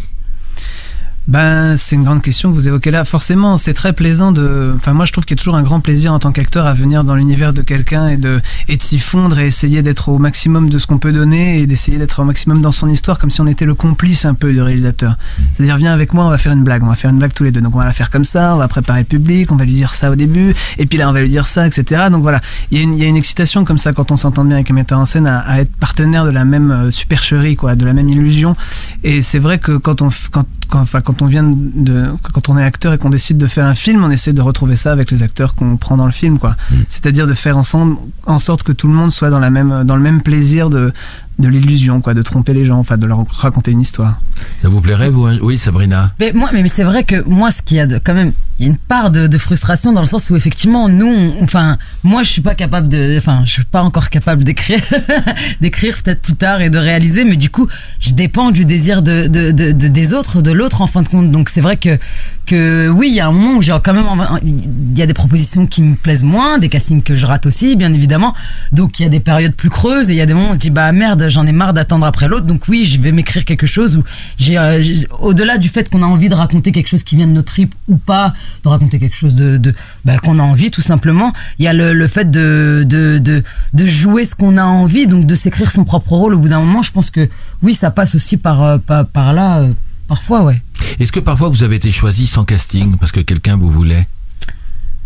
Ben, 1.29 1.77
c'est 1.77 1.95
une 1.95 2.03
grande 2.03 2.21
question 2.21 2.51
que 2.51 2.55
vous 2.55 2.67
évoquez 2.67 2.91
là. 2.91 3.05
Forcément, 3.05 3.57
c'est 3.57 3.75
très 3.75 3.93
plaisant 3.93 4.33
de. 4.33 4.73
Enfin, 4.75 4.93
moi, 4.93 5.05
je 5.05 5.13
trouve 5.13 5.25
qu'il 5.25 5.37
y 5.37 5.39
a 5.39 5.41
toujours 5.41 5.55
un 5.55 5.63
grand 5.63 5.79
plaisir 5.79 6.13
en 6.13 6.19
tant 6.19 6.33
qu'acteur 6.33 6.67
à 6.67 6.73
venir 6.73 7.05
dans 7.05 7.15
l'univers 7.15 7.53
de 7.53 7.63
quelqu'un 7.63 8.09
et 8.09 8.17
de 8.17 8.41
et 8.69 8.77
de 8.77 8.83
s'y 8.83 8.99
fondre 8.99 9.39
et 9.39 9.47
essayer 9.47 9.83
d'être 9.83 10.09
au 10.09 10.19
maximum 10.19 10.69
de 10.69 10.79
ce 10.81 10.87
qu'on 10.89 10.99
peut 10.99 11.13
donner 11.13 11.61
et 11.61 11.67
d'essayer 11.69 11.97
d'être 11.97 12.21
au 12.21 12.25
maximum 12.25 12.61
dans 12.61 12.73
son 12.73 12.89
histoire, 12.89 13.21
comme 13.21 13.31
si 13.31 13.41
on 13.41 13.47
était 13.47 13.67
le 13.67 13.75
complice 13.75 14.25
un 14.25 14.35
peu 14.35 14.53
du 14.53 14.61
réalisateur. 14.61 15.17
C'est-à-dire, 15.55 15.77
viens 15.77 15.93
avec 15.93 16.13
moi, 16.13 16.25
on 16.27 16.31
va 16.31 16.39
faire 16.39 16.53
une 16.53 16.65
blague, 16.65 16.83
on 16.83 16.89
va 16.89 16.97
faire 16.97 17.11
une 17.11 17.19
blague 17.19 17.35
tous 17.35 17.45
les 17.45 17.53
deux. 17.53 17.61
Donc, 17.61 17.77
on 17.77 17.79
va 17.79 17.85
la 17.85 17.93
faire 17.93 18.11
comme 18.11 18.25
ça, 18.25 18.57
on 18.57 18.59
va 18.59 18.67
préparer 18.67 19.01
le 19.01 19.07
public, 19.07 19.53
on 19.53 19.57
va 19.57 19.65
lui 19.65 19.75
dire 19.75 19.95
ça 19.95 20.11
au 20.11 20.17
début, 20.17 20.55
et 20.79 20.87
puis 20.87 20.99
là, 20.99 21.09
on 21.09 21.13
va 21.13 21.21
lui 21.21 21.31
dire 21.31 21.47
ça, 21.47 21.69
etc. 21.69 22.07
Donc 22.11 22.23
voilà, 22.23 22.41
il 22.73 22.79
y 22.79 22.81
a 22.81 22.85
une, 22.85 22.95
il 22.95 23.01
y 23.01 23.05
a 23.05 23.09
une 23.09 23.17
excitation 23.17 23.65
comme 23.65 23.79
ça 23.79 23.93
quand 23.93 24.11
on 24.11 24.17
s'entend 24.17 24.45
bien 24.45 24.57
avec 24.57 24.73
un 24.73 24.75
metteur 24.75 24.99
en 24.99 25.07
scène 25.07 25.29
à, 25.29 25.39
à 25.39 25.61
être 25.61 25.75
partenaire 25.77 26.25
de 26.25 26.31
la 26.31 26.45
même 26.45 26.73
euh, 26.73 26.91
supercherie, 26.91 27.55
quoi, 27.55 27.77
de 27.77 27.87
la 27.87 27.93
même 27.93 28.09
illusion. 28.09 28.57
Et 29.05 29.23
c'est 29.23 29.39
vrai 29.39 29.61
que 29.61 29.77
quand 29.77 30.03
on 30.03 30.11
quand 30.33 30.47
quand, 30.73 30.81
enfin, 30.81 31.03
quand 31.03 31.21
on 31.21 31.27
vient 31.27 31.45
de, 31.45 32.07
quand 32.33 32.49
on 32.49 32.57
est 32.57 32.65
acteur 32.65 32.95
et 32.95 32.99
qu'on 32.99 33.11
décide 33.11 33.37
de 33.37 33.47
faire 33.47 33.67
un 33.67 33.75
film, 33.75 34.03
on 34.03 34.11
essaie 34.11 34.33
de 34.33 34.41
retrouver 34.41 34.77
ça 34.77 34.91
avec 34.91 35.11
les 35.11 35.23
acteurs 35.23 35.55
qu'on 35.55 35.77
prend 35.77 35.99
dans 35.99 36.07
le 36.07 36.13
film, 36.13 36.39
quoi. 36.39 36.57
C'est-à-dire 36.89 37.27
de 37.27 37.35
faire 37.35 37.59
ensemble, 37.59 37.99
en 38.25 38.39
sorte 38.39 38.63
que 38.63 38.73
tout 38.73 38.89
le 38.89 38.95
monde 38.95 39.13
soit 39.13 39.29
dans 39.29 39.39
la 39.39 39.51
même, 39.51 39.85
dans 39.85 39.97
le 39.97 40.03
même 40.03 40.23
plaisir 40.23 40.71
de, 40.71 40.95
de 41.39 41.49
l'illusion, 41.49 42.01
quoi, 42.01 42.15
de 42.15 42.23
tromper 42.23 42.53
les 42.55 42.65
gens, 42.65 42.79
enfin, 42.79 42.97
de 42.97 43.07
leur 43.07 43.25
raconter 43.31 43.71
une 43.71 43.81
histoire. 43.81 44.21
Ça 44.61 44.69
vous 44.69 44.81
plairait, 44.81 45.11
vous 45.11 45.27
Oui, 45.41 45.59
Sabrina 45.59 46.13
Mais 46.21 46.33
moi, 46.33 46.51
mais 46.53 46.67
c'est 46.69 46.85
vrai 46.85 47.05
que 47.05 47.27
moi, 47.29 47.51
ce 47.51 47.63
qu'il 47.63 47.77
y 47.79 47.81
a 47.81 47.87
de, 47.87 47.99
quand 47.99 48.15
même, 48.15 48.33
il 48.59 48.67
y 48.67 48.69
a 48.69 48.71
une 48.71 48.77
part 48.79 49.11
de, 49.11 49.27
de 49.27 49.39
frustration 49.39 49.93
dans 49.93 50.01
le 50.03 50.07
sens 50.07 50.31
où 50.31 50.37
effectivement, 50.37 50.89
nous, 50.89 51.07
on- 51.07 51.43
enfin, 51.43 51.79
moi, 52.05 52.23
je 52.23 52.29
suis 52.31 52.43
pas 52.43 52.55
capable 52.55 52.89
de, 52.89 53.17
enfin, 53.19 53.43
je 53.45 53.51
suis 53.51 53.65
pas 53.65 53.83
encore 53.83 54.11
capable 54.11 54.45
d'écrire, 54.45 54.81
d'écrire 55.61 55.97
peut-être 56.03 56.21
plus 56.23 56.35
tard 56.35 56.61
et 56.61 56.71
de 56.71 56.79
réaliser, 56.79 57.25
mais 57.25 57.37
du 57.37 57.51
coup, 57.51 57.67
je 57.99 58.13
dépends 58.13 58.51
du 58.51 58.65
désir 58.65 59.03
de, 59.03 59.27
de, 59.27 59.51
de- 59.51 59.73
de- 59.73 59.89
des 59.89 60.15
autres, 60.15 60.43
de 60.43 60.53
l'autre 60.53 60.81
en 60.81 60.87
fin 60.87 61.03
de 61.03 61.09
compte. 61.09 61.31
Donc 61.31 61.49
c'est 61.49 61.61
vrai 61.61 61.77
que 61.77 61.99
que 62.47 62.89
oui, 62.89 63.09
il 63.09 63.15
y 63.15 63.21
a 63.21 63.29
un 63.29 63.33
moment 63.33 63.57
où 63.59 63.63
j'ai 63.63 63.77
quand 63.83 63.95
même, 63.95 64.07
il 64.45 64.99
y 64.99 65.03
a 65.03 65.07
des 65.07 65.15
propositions 65.15 65.67
qui 65.67 65.83
me 65.83 65.95
plaisent 65.95 66.25
moins, 66.25 66.59
des 66.59 66.69
castings 66.69 67.03
que 67.03 67.15
je 67.15 67.27
rate 67.27 67.47
aussi, 67.47 67.77
bien 67.77 67.93
évidemment. 67.93 68.35
Donc 68.73 69.01
il 69.01 69.05
y 69.05 69.07
a 69.07 69.09
des 69.09 69.21
périodes 69.21 69.55
plus 69.55 69.71
creuses 69.71 70.11
et 70.11 70.15
il 70.15 70.17
y 70.17 70.21
a 70.21 70.27
des 70.27 70.35
moments 70.35 70.49
où 70.49 70.53
on 70.53 70.55
se 70.55 70.59
dit 70.59 70.71
bah 70.71 70.91
merde, 70.93 71.27
j'en 71.29 71.47
ai 71.47 71.53
marre 71.53 71.73
d'attendre 71.73 72.07
après 72.07 72.29
l'autre. 72.29 72.47
Donc 72.47 72.69
oui, 72.69 72.85
je 72.85 73.01
vais 73.01 73.13
m'écrire 73.13 73.45
quelque 73.45 73.67
chose 73.67 73.97
où 73.97 74.05
j'ai, 74.39 74.59
euh, 74.59 74.83
au-delà 75.21 75.59
du 75.59 75.69
fait 75.69 75.89
qu'on 75.89 76.03
a 76.03 76.07
envie 76.07 76.29
de 76.29 76.35
raconter 76.35 76.73
quelque 76.73 76.89
chose 76.89 77.03
qui 77.03 77.17
vient 77.17 77.27
de 77.27 77.33
notre 77.33 77.53
trip 77.53 77.75
ou 77.89 77.97
pas, 77.97 78.35
de 78.65 78.69
raconter 78.69 78.99
quelque 78.99 79.17
chose 79.17 79.35
de, 79.35 79.75
bah, 80.05 80.19
qu'on 80.19 80.39
a 80.39 80.43
envie 80.43 80.71
tout 80.71 80.81
simplement. 80.81 81.33
Il 81.59 81.65
y 81.65 81.69
a 81.69 81.73
le, 81.73 82.07
fait 82.09 82.31
de, 82.31 82.85
de 82.87 83.19
de 83.19 83.43
de 83.73 83.87
jouer 83.87 84.25
ce 84.25 84.35
qu'on 84.35 84.57
a 84.57 84.65
envie, 84.65 85.07
donc 85.07 85.27
de 85.27 85.35
s'écrire 85.35 85.71
son 85.71 85.85
propre 85.85 86.13
rôle. 86.13 86.35
Au 86.35 86.39
bout 86.39 86.49
d'un 86.49 86.61
moment, 86.61 86.83
je 86.83 86.93
pense 86.93 87.11
que 87.11 87.29
oui, 87.63 87.75
ça 87.75 87.91
passe 87.91 88.15
aussi 88.15 88.37
par 88.37 88.63
euh, 88.63 88.79
par, 88.79 89.07
par 89.07 89.33
là, 89.33 89.61
euh, 89.61 89.73
parfois, 90.15 90.43
ouais. 90.43 90.61
Est-ce 91.01 91.11
que 91.13 91.21
parfois 91.21 91.49
vous 91.49 91.63
avez 91.63 91.77
été 91.77 91.91
choisi 91.91 92.27
sans 92.27 92.45
casting 92.45 92.97
parce 92.99 93.13
que 93.13 93.21
quelqu'un 93.21 93.57
vous 93.57 93.71
voulait? 93.71 94.07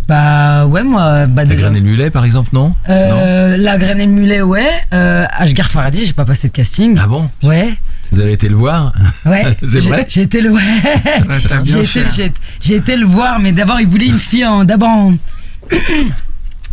Bah 0.09 0.67
ouais, 0.67 0.83
moi, 0.83 1.27
bah 1.27 1.43
La 1.43 1.51
déjà- 1.51 1.63
graine 1.63 1.77
et 1.77 1.81
le 1.81 1.87
mulet, 1.87 2.11
par 2.11 2.25
exemple, 2.25 2.51
non? 2.53 2.69
Non? 2.69 2.75
Euh, 2.89 3.57
la 3.57 3.77
graine 3.79 4.01
et 4.01 4.07
le 4.07 4.13
mulet, 4.13 4.43
ouais. 4.43 4.69
Euh, 4.93 5.25
Ashgar 5.31 5.69
Faradi, 5.71 6.07
j'ai 6.07 6.13
pas 6.13 6.25
passé 6.25 6.49
de 6.49 6.53
casting. 6.53 6.97
Ah 7.01 7.07
bon? 7.07 7.29
Ouais, 7.43 7.73
Vous 8.13 8.21
avez 8.21 8.33
été 8.33 8.49
le 8.49 8.55
voir? 8.57 8.93
Ouais. 9.25 9.57
C'est 9.63 9.81
J'ai- 9.81 9.89
vrai? 9.89 10.07
J'ai 10.09 10.23
été 10.23 10.41
le, 10.41 10.51
ouais. 10.51 10.63
J'ai 11.65 11.81
été, 11.83 12.33
j'ai 12.61 12.75
été 12.77 12.97
le 12.97 13.07
voir, 13.07 13.39
mais 13.41 13.53
d'abord 13.53 13.81
il 13.81 13.87
voulait 13.89 14.07
une 14.07 14.19
fille 14.19 14.45
en, 14.47 14.65
d'abord 14.65 14.89
en- 14.91 15.15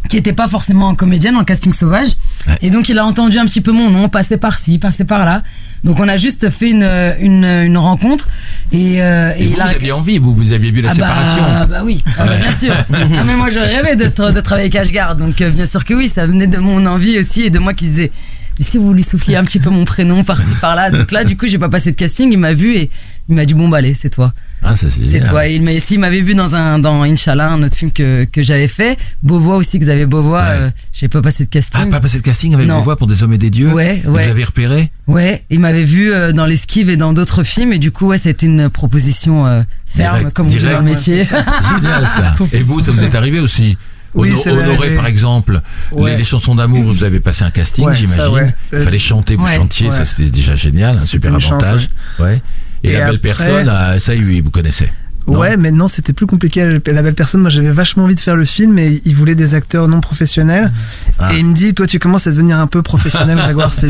qui 0.09 0.17
était 0.17 0.33
pas 0.33 0.47
forcément 0.47 0.93
comédienne 0.95 1.35
en 1.35 1.43
casting 1.43 1.73
sauvage. 1.73 2.09
Ouais. 2.47 2.57
Et 2.61 2.69
donc 2.71 2.89
il 2.89 2.99
a 2.99 3.05
entendu 3.05 3.37
un 3.37 3.45
petit 3.45 3.61
peu 3.61 3.71
mon 3.71 3.89
nom, 3.89 4.09
passer 4.09 4.37
par-ci, 4.37 4.77
passer 4.79 5.05
par-là. 5.05 5.43
Donc 5.83 5.99
on 5.99 6.07
a 6.07 6.15
juste 6.17 6.49
fait 6.49 6.69
une, 6.69 6.89
une, 7.19 7.43
une 7.43 7.77
rencontre 7.77 8.27
et, 8.71 9.01
euh, 9.01 9.33
Et 9.37 9.47
vous, 9.47 9.53
il 9.53 9.61
a 9.61 9.65
vous 9.65 9.75
aviez 9.75 9.91
envie, 9.91 10.17
vous, 10.17 10.33
vous 10.33 10.53
aviez 10.53 10.71
vu 10.71 10.81
la 10.81 10.91
ah 10.91 10.93
séparation. 10.93 11.43
Bah, 11.43 11.65
bah 11.65 11.81
oui, 11.83 12.03
Ah 12.17 12.25
bah, 12.25 12.37
bien 12.37 12.51
sûr. 12.51 12.73
Ah, 12.73 13.23
mais 13.25 13.35
moi 13.35 13.49
je 13.49 13.59
rêvais 13.59 13.95
de, 13.95 14.05
de 14.05 14.39
travailler 14.41 14.67
avec 14.67 14.75
Ashgard, 14.75 15.15
donc 15.15 15.41
euh, 15.41 15.49
bien 15.51 15.65
sûr 15.65 15.83
que 15.83 15.93
oui, 15.93 16.07
ça 16.09 16.25
venait 16.25 16.47
de 16.47 16.57
mon 16.57 16.85
envie 16.85 17.19
aussi 17.19 17.41
et 17.43 17.49
de 17.49 17.59
moi 17.59 17.73
qui 17.73 17.87
disais. 17.87 18.11
Mais 18.59 18.65
si 18.65 18.77
vous 18.77 18.93
lui 18.93 19.03
souffliez 19.03 19.35
un 19.35 19.43
petit 19.43 19.59
peu 19.59 19.69
mon 19.71 19.83
prénom 19.83 20.23
par-ci 20.23 20.51
par-là, 20.61 20.91
donc 20.91 21.11
là 21.11 21.23
du 21.23 21.35
coup 21.35 21.47
j'ai 21.47 21.57
pas 21.57 21.69
passé 21.69 21.91
de 21.91 21.95
casting, 21.95 22.31
il 22.31 22.37
m'a 22.37 22.53
vu 22.53 22.75
et 22.75 22.89
il 23.27 23.35
m'a 23.35 23.45
dit 23.45 23.53
bon 23.53 23.67
bah 23.67 23.77
allez 23.77 23.93
c'est 23.93 24.09
toi, 24.11 24.31
Ah, 24.63 24.75
ça 24.75 24.87
c'est 24.89 25.19
toi. 25.23 25.47
Il 25.47 25.61
m'a, 25.61 25.77
s'il 25.79 25.99
m'avait 25.99 26.21
vu 26.21 26.35
dans 26.35 26.55
un 26.55 26.79
dans 26.79 27.03
Inch'Allah, 27.03 27.51
un 27.51 27.63
autre 27.63 27.75
film 27.75 27.91
que 27.91 28.23
que 28.25 28.41
j'avais 28.41 28.67
fait, 28.67 28.97
Beauvois 29.21 29.57
aussi 29.57 29.77
Xavier 29.79 30.05
Beauvois, 30.05 30.41
Ouais. 30.41 30.47
euh, 30.49 30.69
j'ai 30.93 31.07
pas 31.07 31.21
passé 31.21 31.43
de 31.45 31.49
casting. 31.49 31.81
Ah, 31.83 31.89
pas 31.89 31.99
passé 31.99 32.17
de 32.19 32.23
casting 32.23 32.53
avec 32.53 32.67
Non. 32.67 32.81
voix 32.81 32.95
pour 32.95 33.07
des 33.07 33.23
hommes 33.23 33.33
et 33.33 33.37
des 33.37 33.49
dieux 33.49 33.71
Ouais, 33.73 34.01
Vous 34.05 34.13
ouais. 34.13 34.23
avez 34.25 34.43
repéré? 34.43 34.89
Ouais, 35.07 35.43
il 35.49 35.59
m'avait 35.59 35.83
vu 35.85 36.11
euh, 36.13 36.31
dans 36.31 36.45
l'esquive 36.45 36.89
et 36.89 36.97
dans 36.97 37.13
d'autres 37.13 37.43
films 37.43 37.73
et 37.73 37.79
du 37.79 37.91
coup 37.91 38.07
ouais 38.07 38.17
c'était 38.17 38.45
une 38.45 38.69
proposition 38.69 39.45
euh, 39.45 39.61
ferme 39.85 40.17
Direct, 40.19 40.35
comme 40.35 40.47
on 40.47 40.49
dit 40.49 40.57
direct. 40.57 40.75
dans 40.79 40.85
le 40.85 40.89
métier. 40.91 41.23
Génial 41.75 42.07
ça. 42.07 42.35
Et 42.53 42.63
vous, 42.63 42.81
ça 42.83 42.91
vous 42.91 43.03
est 43.03 43.15
arrivé 43.15 43.39
aussi? 43.39 43.77
Oui, 44.15 44.31
Honoré, 44.45 44.91
par 44.93 45.07
exemple, 45.07 45.59
Ouais. 45.91 46.11
les, 46.11 46.17
les 46.17 46.23
chansons 46.23 46.53
d'amour, 46.53 46.83
vous 46.83 47.03
avez 47.03 47.19
passé 47.19 47.43
un 47.43 47.49
casting, 47.49 47.83
Ouais, 47.85 47.95
j'imagine. 47.95 48.31
ouais. 48.33 48.53
Il 48.71 48.79
fallait 48.81 48.99
chanter, 48.99 49.35
vous 49.35 49.47
chantiez, 49.47 49.89
ça 49.89 50.05
c'était 50.05 50.29
déjà 50.29 50.55
génial, 50.55 50.95
un 50.97 51.05
super 51.05 51.33
une 51.33 51.39
chance, 51.39 51.51
avantage. 51.63 51.89
ouais. 52.19 52.39
Et, 52.83 52.89
Et 52.89 52.93
la 52.93 52.99
belle 53.05 53.15
après- 53.15 53.17
personne, 53.19 53.69
ah, 53.69 53.99
ça, 53.99 54.13
oui, 54.13 54.41
vous 54.41 54.51
connaissez. 54.51 54.89
Non 55.27 55.39
Ouais, 55.39 55.55
mais 55.57 55.71
non, 55.71 55.87
c'était 55.87 56.11
plus 56.13 56.25
compliqué. 56.27 56.79
La 56.85 57.01
belle 57.01 57.13
personne, 57.13 57.41
moi, 57.41 57.49
j'avais 57.49 57.71
vachement 57.71 58.03
envie 58.03 58.15
de 58.15 58.19
faire 58.19 58.35
le 58.35 58.45
film, 58.45 58.73
mais 58.73 59.01
il 59.05 59.15
voulait 59.15 59.35
des 59.35 59.55
acteurs 59.55 59.87
non 59.87 60.01
professionnels. 60.01 60.71
Ah. 61.19 61.33
Et 61.33 61.39
il 61.39 61.45
me 61.45 61.53
dit, 61.53 61.73
toi, 61.73 61.87
tu 61.87 61.97
commences 61.99 62.27
à 62.27 62.31
devenir 62.31 62.59
un 62.59 62.67
peu 62.67 62.81
professionnel, 62.81 63.37
Grégoire. 63.43 63.73
C'est, 63.73 63.87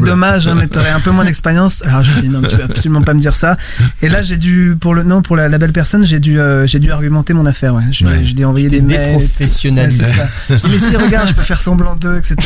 dommage, 0.00 0.48
hein, 0.48 0.56
mais 0.58 0.66
t'aurais 0.66 0.90
un 0.90 1.00
peu 1.00 1.10
moins 1.10 1.24
d'expérience. 1.24 1.82
Alors, 1.86 2.02
je 2.02 2.12
lui 2.12 2.20
dis, 2.22 2.28
non, 2.28 2.42
tu 2.42 2.56
vas 2.56 2.64
absolument 2.64 3.02
pas 3.02 3.14
me 3.14 3.20
dire 3.20 3.34
ça. 3.34 3.56
Et 4.02 4.08
là, 4.08 4.22
j'ai 4.22 4.36
dû, 4.36 4.76
pour 4.78 4.94
le, 4.94 5.02
non, 5.04 5.22
pour 5.22 5.36
la, 5.36 5.48
la 5.48 5.58
belle 5.58 5.72
personne, 5.72 6.04
j'ai 6.04 6.20
dû, 6.20 6.38
euh, 6.38 6.66
j'ai 6.66 6.78
dû 6.80 6.90
argumenter 6.92 7.32
mon 7.32 7.46
affaire, 7.46 7.74
ouais. 7.74 7.84
Je, 7.90 8.04
lui 8.04 8.12
ai- 8.12 8.34
Ouais. 8.40 8.44
envoyé 8.44 8.68
des 8.68 8.80
mails. 8.82 8.98
Ouais, 9.16 9.22
Déprofessionnalisé. 9.22 10.06
c'est 10.06 10.16
ça. 10.18 10.28
Je 10.50 10.56
dis, 10.56 10.68
mais 10.70 10.78
si, 10.78 10.96
regarde, 10.96 11.28
je 11.28 11.34
peux 11.34 11.42
faire 11.42 11.60
semblant 11.60 11.94
d'eux, 11.96 12.18
etc. 12.18 12.36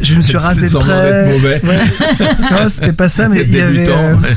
Je 0.00 0.14
me 0.14 0.22
suis 0.22 0.36
rasé 0.36 0.68
de 0.68 0.78
près. 0.78 1.38
Ouais. 1.40 1.62
Non, 2.50 2.68
c'était 2.68 2.92
pas 2.92 3.08
ça, 3.08 3.28
mais 3.28 3.42
il 3.42 3.54
y 3.54 3.60
avait, 3.60 3.88
euh, 3.88 4.14
ouais. 4.16 4.36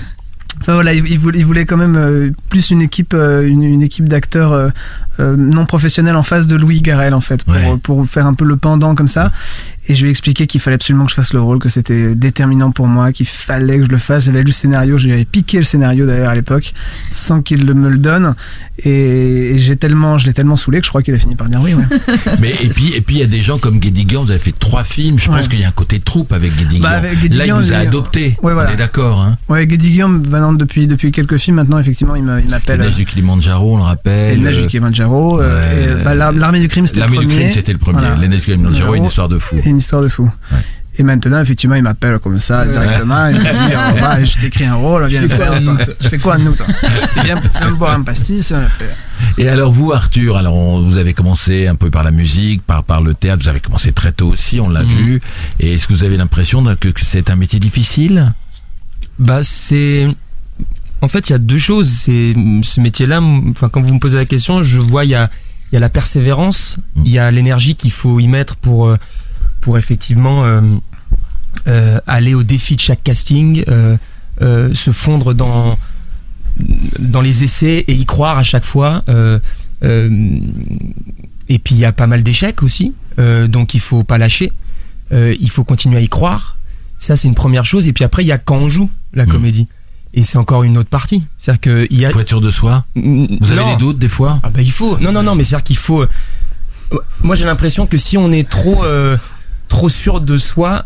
Enfin 0.62 0.74
voilà, 0.74 0.94
il, 0.94 1.18
voulait, 1.18 1.44
voulait 1.44 1.66
quand 1.66 1.78
même 1.78 1.96
euh, 1.96 2.32
plus 2.50 2.72
une 2.72 2.82
équipe, 2.82 3.14
euh, 3.14 3.48
une, 3.48 3.64
une 3.64 3.82
équipe 3.82 4.10
d'acteurs 4.10 4.72
euh, 5.20 5.36
non 5.38 5.66
professionnels 5.66 6.16
en 6.16 6.24
face 6.24 6.48
de 6.48 6.56
Louis 6.56 6.82
Garrel 6.82 7.14
en 7.14 7.22
fait, 7.22 7.44
pour, 7.44 7.54
Ouais. 7.54 7.78
pour 7.84 8.08
faire 8.08 8.26
un 8.26 8.34
peu 8.34 8.46
le 8.46 8.58
pendant 8.58 8.96
comme 8.96 9.08
ça. 9.08 9.32
Et 9.88 9.96
je 9.96 10.02
lui 10.02 10.10
ai 10.10 10.12
expliqué 10.12 10.46
qu'il 10.46 10.62
fallait 10.62 10.76
absolument 10.76 11.06
que 11.06 11.10
je 11.12 11.16
fasse 11.16 11.34
le 11.34 11.42
rôle, 11.42 11.58
que 11.58 11.68
c'était 11.70 12.14
déterminant 12.14 12.70
pour 12.72 12.86
moi, 12.88 13.12
qu'il 13.12 13.26
fallait 13.28 13.80
que 13.80 13.86
je 13.86 13.90
le 13.90 13.98
fasse. 13.98 14.26
J'avais 14.26 14.40
lu 14.40 14.46
le 14.46 14.52
scénario, 14.52 15.00
j'avais 15.00 15.26
piqué 15.26 15.58
le 15.58 15.64
scénario 15.64 16.06
d'ailleurs 16.06 16.30
à 16.30 16.36
l'époque, 16.36 16.74
sans 17.10 17.42
qu'il 17.42 17.66
me 17.74 17.90
le 17.90 17.98
donne. 17.98 18.36
Et, 18.86 19.56
j'ai 19.58 19.76
tellement, 19.76 20.18
je 20.18 20.28
l'ai 20.28 20.34
tellement 20.34 20.58
saoulé 20.58 20.80
que 20.80 20.86
je 20.86 20.90
crois 20.90 21.02
qu'il 21.02 21.14
a 21.14 21.18
fini 21.18 21.36
par 21.36 21.50
dire 21.50 21.60
oui. 21.62 21.74
Ouais. 21.74 21.84
Mais 22.40 22.52
et 22.62 22.70
puis 22.70 22.94
et 22.94 23.02
puis 23.02 23.16
il 23.16 23.20
y 23.22 23.24
a 23.24 23.28
des 23.28 23.42
gens 23.42 23.58
comme 23.58 23.80
Guédiguian, 23.80 24.24
vous 24.24 24.32
avez 24.32 24.40
fait 24.40 24.54
trois 24.58 24.84
films, 24.84 25.18
je 25.20 25.28
pense 25.28 25.48
qu'il 25.48 25.60
y 25.60 25.64
a 25.64 25.68
un 25.68 25.72
côté 25.72 26.00
troupe 26.00 26.32
avec 26.34 26.56
Guédiguian. 26.56 26.84
Bah, 26.84 27.02
Là, 27.02 27.10
il 27.14 27.20
Guédiguian, 27.22 27.58
vous 27.60 27.74
a 27.74 27.78
adopté. 27.78 28.38
ouais, 28.44 28.54
voilà. 28.54 28.70
On 28.70 28.74
est 28.74 28.78
d'accord, 28.78 29.20
hein. 29.22 29.38
Ouais, 29.50 29.66
Guédi 29.66 29.90
Guillaume, 29.90 30.24
maintenant, 30.30 30.54
depuis 30.54 30.86
depuis 30.88 31.12
quelques 31.12 31.38
films 31.38 31.56
maintenant, 31.58 31.80
effectivement, 31.80 32.16
il 32.16 32.24
il 32.24 32.44
Les 32.46 32.50
m'appelle. 32.50 32.80
neiges 32.80 32.96
du 32.96 33.06
Kilimanjaro, 33.06 33.74
on 33.74 33.78
le 33.78 33.84
rappelle. 33.84 34.38
Les 34.38 34.44
Neiges 34.44 34.58
du 34.58 34.64
Euh, 34.64 34.68
Euh, 35.14 35.96
ouais, 35.96 36.02
et, 36.02 36.04
bah, 36.04 36.14
l'Ar- 36.16 36.32
L'armée 36.32 36.60
du 36.60 36.68
crime, 36.68 36.88
c'était 36.88 36.98
le 37.00 37.02
L'armée 37.02 37.18
premier. 37.18 37.34
du 37.34 37.40
crime, 37.40 37.52
c'était 37.52 37.72
le 37.74 37.78
premier. 37.80 38.00
Voilà. 38.00 38.28
Du 38.28 38.40
Kilimanjaro, 38.40 38.96
une 38.96 39.06
histoire 39.06 39.30
de 39.30 39.40
fou. 39.40 39.56
C'est 39.62 39.70
une 39.70 39.78
histoire 39.78 40.02
de 40.02 40.10
fou. 40.10 40.30
Ouais. 40.52 40.58
Et 40.98 41.04
maintenant, 41.04 41.40
effectivement, 41.40 41.76
il 41.76 41.84
m'appelle 41.84 42.20
comme 42.20 42.40
ça 42.40 42.66
directement. 42.66 43.28
Il 43.28 43.38
me 43.38 43.42
dit 43.42 43.48
oh, 43.96 43.98
bah, 44.02 44.22
Je 44.24 44.38
t'écris 44.38 44.66
un 44.66 44.76
rôle, 44.76 45.08
viens 45.08 45.22
le 45.22 45.30
fais 45.30 45.38
quoi 45.38 45.46
faire. 45.46 45.62
en 45.62 45.64
quoi. 45.64 45.74
août 45.86 45.96
Tu 46.02 46.10
fais 46.10 46.18
quoi 46.18 46.36
en 46.36 46.46
août 46.46 46.62
Viens 47.24 47.36
me 47.70 47.76
boire 47.76 47.94
un 47.94 48.02
pastis, 48.02 48.52
on 48.52 48.60
le 48.60 48.68
fait. 48.68 48.90
Et 49.42 49.48
alors 49.48 49.72
vous, 49.72 49.94
Arthur, 49.94 50.36
alors 50.36 50.56
on- 50.58 50.82
vous 50.82 50.98
avez 50.98 51.14
commencé 51.14 51.68
un 51.68 51.76
peu 51.76 51.90
par 51.90 52.04
la 52.04 52.12
musique, 52.12 52.62
par 52.64 52.84
par 52.84 53.02
le 53.02 53.14
théâtre. 53.14 53.44
Vous 53.44 53.50
avez 53.50 53.62
commencé 53.62 53.94
très 53.94 54.12
tôt 54.12 54.28
aussi, 54.28 54.60
on 54.60 54.68
l'a 54.70 54.84
Mhm. 54.84 54.90
vu. 54.90 55.22
Et 55.62 55.76
est-ce 55.76 55.88
que 55.88 55.94
vous 55.94 56.04
avez 56.04 56.18
l'impression 56.18 56.64
que 56.76 56.90
que 56.90 57.00
c'est 57.02 57.30
un 57.30 57.36
métier 57.38 57.60
difficile? 57.60 58.34
Bah 59.20 59.40
c'est 59.44 60.08
en 61.02 61.08
fait, 61.08 61.30
il 61.30 61.34
y 61.34 61.36
a 61.36 61.40
deux 61.40 61.58
choses. 61.58 61.90
C'est 61.90 62.34
ce 62.64 62.80
métier-là. 62.82 63.22
Enfin, 63.22 63.70
quand 63.70 63.82
vous 63.82 63.94
me 63.94 64.00
posez 64.00 64.18
la 64.18 64.26
question, 64.26 64.64
je 64.64 64.80
vois 64.80 65.06
il 65.06 65.12
y 65.12 65.16
a, 65.16 65.30
il 65.72 65.76
y 65.76 65.78
a 65.78 65.80
la 65.80 65.90
persévérance, 65.90 66.78
Mm. 66.96 67.02
il 67.06 67.12
y 67.12 67.20
a 67.20 67.32
l'énergie 67.32 67.76
qu'il 67.76 67.92
faut 67.92 68.20
y 68.20 68.28
mettre 68.28 68.56
pour 68.56 68.88
euh, 68.88 68.98
pour 69.62 69.78
effectivement 69.78 70.44
euh, 70.46 70.62
euh, 71.68 72.00
aller 72.08 72.34
au 72.34 72.44
défi 72.44 72.76
de 72.76 72.82
chaque 72.82 73.04
casting, 73.04 73.64
euh, 73.70 73.98
se 74.74 74.92
fondre 74.92 75.34
dans 75.34 75.78
dans 77.00 77.22
les 77.22 77.44
essais 77.44 77.86
et 77.88 77.94
y 77.94 78.06
croire 78.06 78.38
à 78.38 78.44
chaque 78.44 78.66
fois. 78.66 79.04
et 79.84 81.60
puis 81.60 81.76
il 81.76 81.78
y 81.80 81.86
a 81.86 81.92
pas 81.92 82.08
mal 82.08 82.24
d'échecs 82.24 82.64
aussi, 82.64 82.94
donc 83.48 83.74
il 83.74 83.80
faut 83.80 84.04
pas 84.04 84.18
lâcher. 84.18 84.52
Il 85.12 85.50
faut 85.50 85.64
continuer 85.64 85.98
à 85.98 86.02
y 86.02 86.10
croire. 86.10 86.58
Ça 86.98 87.16
c'est 87.16 87.28
une 87.28 87.36
première 87.36 87.66
chose. 87.66 87.88
Et 87.88 87.94
puis 87.94 88.04
après 88.04 88.24
il 88.24 88.28
y 88.28 88.32
a 88.32 88.38
quand 88.38 88.58
on 88.58 88.70
joue 88.70 88.90
la 89.14 89.26
Mm. 89.26 89.30
comédie. 89.30 89.68
Et 90.14 90.24
c'est 90.24 90.38
encore 90.38 90.64
une 90.64 90.78
autre 90.78 90.90
partie. 90.90 91.24
C'est-à-dire 91.38 91.62
que 91.62 91.88
il 91.90 92.00
y 92.00 92.06
a. 92.06 92.12
Voiture 92.12 92.42
de 92.42 92.50
soi 92.50 92.86
Vous 92.96 93.28
avez 93.52 93.56
Non. 93.62 93.72
des 93.72 93.78
doutes 93.78 94.00
des 94.00 94.10
fois 94.10 94.40
Ah 94.44 94.50
bah 94.50 94.62
il 94.62 94.72
faut. 94.72 94.98
Non 95.00 95.12
non 95.12 95.22
non, 95.24 95.36
mais 95.36 95.44
c'est-à-dire 95.44 95.64
qu'il 95.64 95.78
faut. 95.78 96.02
euh, 96.02 96.08
Moi 97.22 97.36
j'ai 97.36 97.46
l'impression 97.46 97.86
que 97.88 97.98
si 97.98 98.18
on 98.18 98.32
est 98.32 98.48
trop 98.50 98.84
euh, 98.84 99.18
trop 99.68 99.88
sûr 99.90 100.20
de 100.22 100.38
soi, 100.38 100.84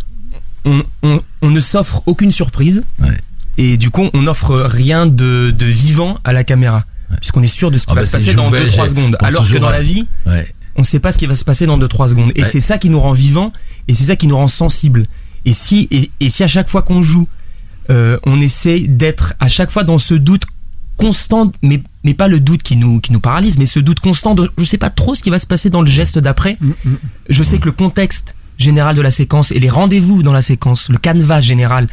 on, 0.66 0.84
on, 1.04 1.22
on 1.42 1.50
ne 1.50 1.60
s'offre 1.60 2.04
aucune 2.06 2.32
surprise. 2.32 2.84
Ouais. 3.00 3.18
Et 3.58 3.78
du 3.78 3.92
coup, 3.92 4.10
on 4.14 4.24
n'offre 4.24 4.56
rien 4.56 5.06
de, 5.06 5.52
de 5.52 5.66
vivant 5.66 6.18
à 6.24 6.34
la 6.34 6.44
caméra. 6.44 6.84
Puisqu'on 7.18 7.44
est 7.44 7.48
sûr 7.48 7.70
de 7.70 7.78
ce 7.78 7.86
qui 7.86 7.92
Ah 7.92 7.96
va 7.96 8.02
bah, 8.02 8.08
se 8.08 8.12
passer 8.14 8.34
dans 8.34 8.46
Jouvet, 8.46 8.66
2-3 8.66 8.70
j'ai- 8.84 8.88
secondes. 8.90 9.18
Alors 9.22 9.48
que 9.48 9.58
dans 9.60 9.70
la 9.70 9.84
vie, 9.84 10.08
Ouais. 10.26 10.52
on 10.76 10.82
ne 10.82 10.86
sait 10.86 11.00
pas 11.00 11.12
ce 11.12 11.20
qui 11.20 11.28
va 11.28 11.36
se 11.36 11.46
passer 11.46 11.66
dans 11.68 11.78
2-3 11.78 12.10
secondes. 12.10 12.32
Et 12.36 12.44
c'est 12.44 12.60
ça 12.60 12.78
qui 12.80 12.90
nous 12.90 13.00
rend 13.00 13.12
vivants 13.14 13.54
et 13.88 13.94
c'est 13.94 14.06
ça 14.06 14.16
qui 14.16 14.26
nous 14.28 14.36
rend 14.36 14.48
sensibles. 14.48 15.04
Et 15.46 15.54
si, 15.54 15.88
et, 15.92 16.10
et 16.20 16.30
si 16.30 16.44
à 16.44 16.48
chaque 16.48 16.68
fois 16.70 16.82
qu'on 16.82 17.02
joue, 17.04 17.28
euh, 17.90 18.18
on 18.26 18.40
essaie 18.42 18.82
d'être 18.88 19.34
à 19.40 19.48
chaque 19.50 19.72
fois 19.72 19.84
dans 19.84 19.98
ce 19.98 20.14
doute 20.14 20.44
constant, 20.98 21.52
mais, 21.62 21.82
mais 22.04 22.14
pas 22.14 22.28
le 22.28 22.40
doute 22.40 22.62
qui 22.64 22.76
nous, 22.78 23.00
qui 23.00 23.12
nous 23.12 23.20
paralyse, 23.20 23.58
mais 23.58 23.66
ce 23.66 23.80
doute 23.80 24.00
constant 24.00 24.36
de 24.36 24.52
je 24.58 24.64
sais 24.64 24.78
pas 24.78 24.90
trop 24.92 25.16
ce 25.16 25.24
qui 25.24 25.30
va 25.30 25.40
se 25.40 25.48
passer 25.48 25.70
dans 25.70 25.82
le 25.82 25.88
geste 25.90 26.20
d'après. 26.20 26.58
Je 27.30 27.44
sais 27.44 27.58
que 27.60 27.66
le 27.66 27.72
contexte 27.72 28.36
général 28.60 28.96
de 28.96 29.02
la 29.02 29.10
séquence 29.12 29.52
et 29.52 29.60
les 29.60 29.70
rendez-vous 29.70 30.22
dans 30.24 30.34
la 30.34 30.44
séquence, 30.44 30.90
le 30.90 30.98
canevas 30.98 31.42
général 31.42 31.88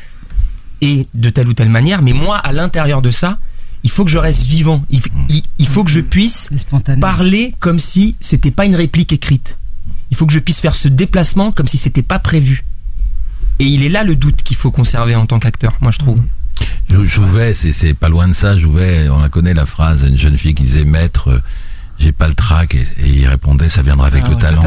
est 0.82 1.08
de 1.14 1.30
telle 1.30 1.48
ou 1.48 1.54
telle 1.54 1.70
manière, 1.70 2.02
mais 2.02 2.12
moi, 2.12 2.36
à 2.36 2.52
l'intérieur 2.52 3.00
de 3.02 3.10
ça, 3.10 3.38
il 3.82 3.90
faut 3.90 4.04
que 4.04 4.10
je 4.10 4.18
reste 4.18 4.44
vivant. 4.44 4.84
Il, 4.90 5.00
il- 5.30 5.42
il 5.58 5.66
faut 5.66 5.84
que 5.84 5.90
je 5.90 6.00
puisse 6.00 6.48
parler 7.00 7.54
comme 7.60 7.78
si 7.78 8.14
c'était 8.20 8.50
pas 8.50 8.66
une 8.66 8.76
réplique 8.76 9.12
écrite. 9.12 9.56
Il 10.10 10.16
faut 10.16 10.26
que 10.26 10.32
je 10.32 10.38
puisse 10.38 10.60
faire 10.60 10.74
ce 10.74 10.88
déplacement 10.88 11.52
comme 11.52 11.66
si 11.68 11.78
c'était 11.78 12.02
pas 12.02 12.18
prévu. 12.18 12.64
Et 13.60 13.64
il 13.64 13.84
est 13.84 13.88
là 13.90 14.02
le 14.02 14.16
doute 14.16 14.42
qu'il 14.42 14.56
faut 14.56 14.72
conserver 14.72 15.14
en 15.14 15.26
tant 15.26 15.38
qu'acteur, 15.38 15.74
moi 15.80 15.92
je 15.92 15.98
trouve. 15.98 16.18
Jou- 16.90 17.04
Jouvet, 17.04 17.54
c'est 17.54 17.72
c'est 17.72 17.94
pas 17.94 18.08
loin 18.08 18.26
de 18.26 18.32
ça. 18.32 18.56
Jouvet, 18.56 19.08
on 19.10 19.20
la 19.20 19.28
connaît 19.28 19.54
la 19.54 19.66
phrase, 19.66 20.04
une 20.08 20.16
jeune 20.16 20.36
fille 20.36 20.54
qui 20.54 20.64
disait 20.64 20.84
Maître, 20.84 21.28
euh, 21.28 21.38
j'ai 21.98 22.10
pas 22.12 22.26
le 22.26 22.34
trac. 22.34 22.74
Et, 22.74 22.80
et 23.04 23.08
il 23.20 23.28
répondait 23.28 23.68
Ça 23.68 23.82
viendra 23.82 24.08
avec 24.08 24.26
le 24.26 24.34
talent. 24.36 24.62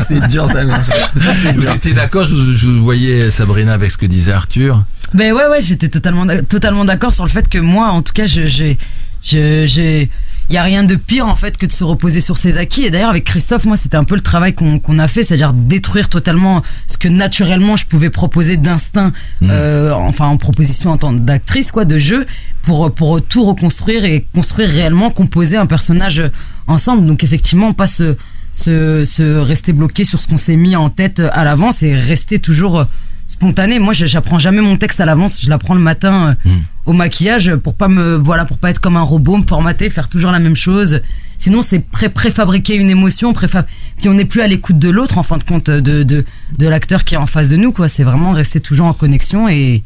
C'est 0.00 0.26
dur 0.26 0.48
ça. 0.50 0.64
Vous 1.56 1.70
étiez 1.70 1.92
d'accord 1.92 2.26
je, 2.26 2.56
je 2.56 2.68
voyais 2.68 3.30
Sabrina 3.30 3.74
avec 3.74 3.90
ce 3.90 3.98
que 3.98 4.06
disait 4.06 4.32
Arthur. 4.32 4.82
Ben 5.12 5.32
ouais, 5.32 5.46
ouais, 5.48 5.60
j'étais 5.60 5.88
totalement, 5.88 6.26
totalement 6.48 6.84
d'accord 6.84 7.12
sur 7.12 7.24
le 7.24 7.30
fait 7.30 7.48
que 7.48 7.58
moi, 7.58 7.88
en 7.88 8.02
tout 8.02 8.12
cas, 8.12 8.26
je, 8.26 8.46
j'ai, 8.46 8.78
je, 9.22 9.64
j'ai, 9.66 10.10
il 10.50 10.54
y 10.54 10.58
a 10.58 10.62
rien 10.62 10.84
de 10.84 10.94
pire 10.94 11.26
en 11.26 11.34
fait 11.34 11.56
que 11.56 11.66
de 11.66 11.72
se 11.72 11.84
reposer 11.84 12.20
sur 12.20 12.38
ses 12.38 12.58
acquis. 12.58 12.84
Et 12.84 12.90
d'ailleurs, 12.90 13.10
avec 13.10 13.24
Christophe, 13.24 13.64
moi, 13.64 13.76
c'était 13.76 13.96
un 13.96 14.04
peu 14.04 14.14
le 14.14 14.20
travail 14.20 14.54
qu'on, 14.54 14.98
a 14.98 15.08
fait, 15.08 15.22
c'est-à-dire 15.22 15.52
détruire 15.52 16.08
totalement 16.08 16.62
ce 16.86 16.98
que 16.98 17.08
naturellement 17.08 17.76
je 17.76 17.86
pouvais 17.86 18.10
proposer 18.10 18.56
d'instinct, 18.56 19.12
euh, 19.42 19.92
enfin 19.92 20.26
en 20.26 20.36
proposition 20.36 20.90
en 20.90 20.98
tant 20.98 21.12
d'actrice, 21.12 21.72
quoi, 21.72 21.84
de 21.84 21.98
jeu, 21.98 22.26
pour 22.62 22.92
pour 22.94 23.22
tout 23.22 23.44
reconstruire 23.44 24.04
et 24.04 24.26
construire 24.34 24.68
réellement, 24.68 25.10
composer 25.10 25.56
un 25.56 25.66
personnage 25.66 26.22
ensemble. 26.66 27.06
Donc 27.06 27.24
effectivement, 27.24 27.72
pas 27.72 27.86
se 27.86 28.16
se, 28.52 29.04
se 29.04 29.36
rester 29.38 29.72
bloqué 29.72 30.04
sur 30.04 30.20
ce 30.20 30.28
qu'on 30.28 30.36
s'est 30.36 30.56
mis 30.56 30.76
en 30.76 30.88
tête 30.88 31.20
à 31.20 31.44
l'avance 31.44 31.82
et 31.82 31.94
rester 31.94 32.38
toujours 32.38 32.86
spontané. 33.34 33.78
Moi, 33.78 33.92
j'apprends 33.92 34.38
jamais 34.38 34.60
mon 34.60 34.76
texte 34.76 35.00
à 35.00 35.06
l'avance. 35.06 35.42
Je 35.42 35.50
l'apprends 35.50 35.74
le 35.74 35.80
matin 35.80 36.36
euh, 36.46 36.50
au 36.86 36.92
maquillage 36.92 37.54
pour 37.56 37.74
pas 37.74 37.88
me, 37.88 38.16
voilà, 38.16 38.44
pour 38.44 38.58
pas 38.58 38.70
être 38.70 38.80
comme 38.80 38.96
un 38.96 39.02
robot, 39.02 39.36
me 39.38 39.46
formater, 39.46 39.90
faire 39.90 40.08
toujours 40.08 40.30
la 40.30 40.38
même 40.38 40.56
chose. 40.56 41.00
Sinon, 41.36 41.62
c'est 41.62 41.80
pré 41.80 42.08
préfabriquer 42.08 42.76
une 42.76 42.90
émotion, 42.90 43.32
préfa 43.32 43.66
puis 43.98 44.08
on 44.08 44.14
n'est 44.14 44.24
plus 44.24 44.40
à 44.40 44.46
l'écoute 44.46 44.78
de 44.78 44.88
l'autre 44.88 45.18
en 45.18 45.22
fin 45.24 45.36
de 45.36 45.44
compte 45.44 45.68
de 45.68 46.02
de, 46.02 46.24
de 46.58 46.66
l'acteur 46.68 47.04
qui 47.04 47.14
est 47.14 47.18
en 47.18 47.26
face 47.26 47.48
de 47.48 47.56
nous. 47.56 47.72
Quoi, 47.72 47.88
c'est 47.88 48.04
vraiment 48.04 48.30
rester 48.30 48.60
toujours 48.60 48.86
en 48.86 48.92
connexion 48.92 49.48
et 49.48 49.82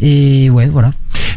et 0.00 0.50
ouais, 0.50 0.66
voilà. 0.66 0.92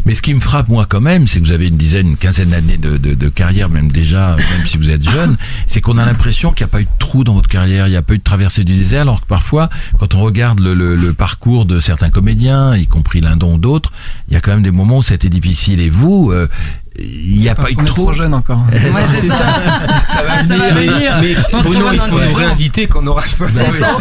Mais 0.06 0.16
ce 0.16 0.22
qui 0.22 0.34
me 0.34 0.40
frappe 0.40 0.68
moi 0.68 0.86
quand 0.90 1.02
même, 1.02 1.28
c'est 1.28 1.40
que 1.40 1.46
vous 1.46 1.52
avez 1.52 1.68
une 1.68 1.78
dizaine, 1.78 2.08
une 2.10 2.18
quinzaine 2.18 2.50
d'années 2.50 2.78
de, 2.78 2.98
de, 2.98 3.14
de 3.14 3.30
carrière, 3.30 3.70
même 3.70 3.92
déjà, 3.92 4.36
même 4.36 4.66
si 4.66 4.78
vous 4.78 4.90
êtes 4.90 5.08
jeune, 5.08 5.38
c'est 5.68 5.82
qu'on 5.82 5.98
a 5.98 6.06
l'impression 6.06 6.52
qu'il 6.54 6.66
n'y 6.66 6.70
a 6.70 6.72
pas 6.72 6.82
eu 6.82 6.86
de 6.86 6.90
trou 6.98 7.24
dans 7.24 7.34
votre 7.34 7.50
carrière, 7.50 7.88
il 7.88 7.92
n'y 7.92 7.98
a 7.98 8.02
pas 8.02 8.14
eu 8.14 8.18
de 8.18 8.24
traversée 8.24 8.64
du 8.64 8.76
désert, 8.76 9.02
alors 9.02 9.22
que 9.22 9.28
parfois, 9.28 9.70
quand 10.00 10.16
on 10.16 10.22
regarde 10.22 10.60
le, 10.60 10.74
le, 10.74 10.96
le 10.96 11.14
parcours 11.14 11.66
de 11.66 11.80
certains 11.80 12.10
comédiens, 12.10 12.76
y 12.76 12.88
compris 12.88 13.22
l'un 13.22 13.38
d'autres, 13.38 13.92
il 14.28 14.34
y 14.34 14.38
a 14.38 14.42
quand 14.42 14.52
même 14.52 14.64
des 14.64 14.72
moments 14.72 15.00
où 15.00 15.04
ça 15.04 15.14
a 15.14 15.16
été 15.16 15.30
difficile. 15.30 15.80
Et 15.82 15.90
vous, 15.90 16.32
euh, 16.32 16.48
il 17.00 17.38
n'y 17.40 17.48
a 17.50 17.56
pas 17.56 17.70
eu 17.72 17.76
trou. 17.76 17.86
trop 17.86 18.14
jeune 18.14 18.34
encore. 18.34 18.60
Ouais, 18.72 18.80
c'est 19.14 19.28
ça. 19.28 19.38
Ça 20.08 20.24
va 20.24 20.34
Ah, 20.40 20.44
ça 20.48 20.58
va 20.58 20.70
venir. 20.74 21.18
Mais 21.22 21.36
se 21.36 21.64
Bruno, 21.64 21.86
il 21.94 22.00
faut 22.02 22.20
nous 22.20 22.32
ans. 22.32 22.34
réinviter 22.36 22.88
quand 22.88 23.00
on 23.04 23.08
aura 23.08 23.26
60 23.26 23.50
C'est 23.72 23.80
ça. 23.80 23.98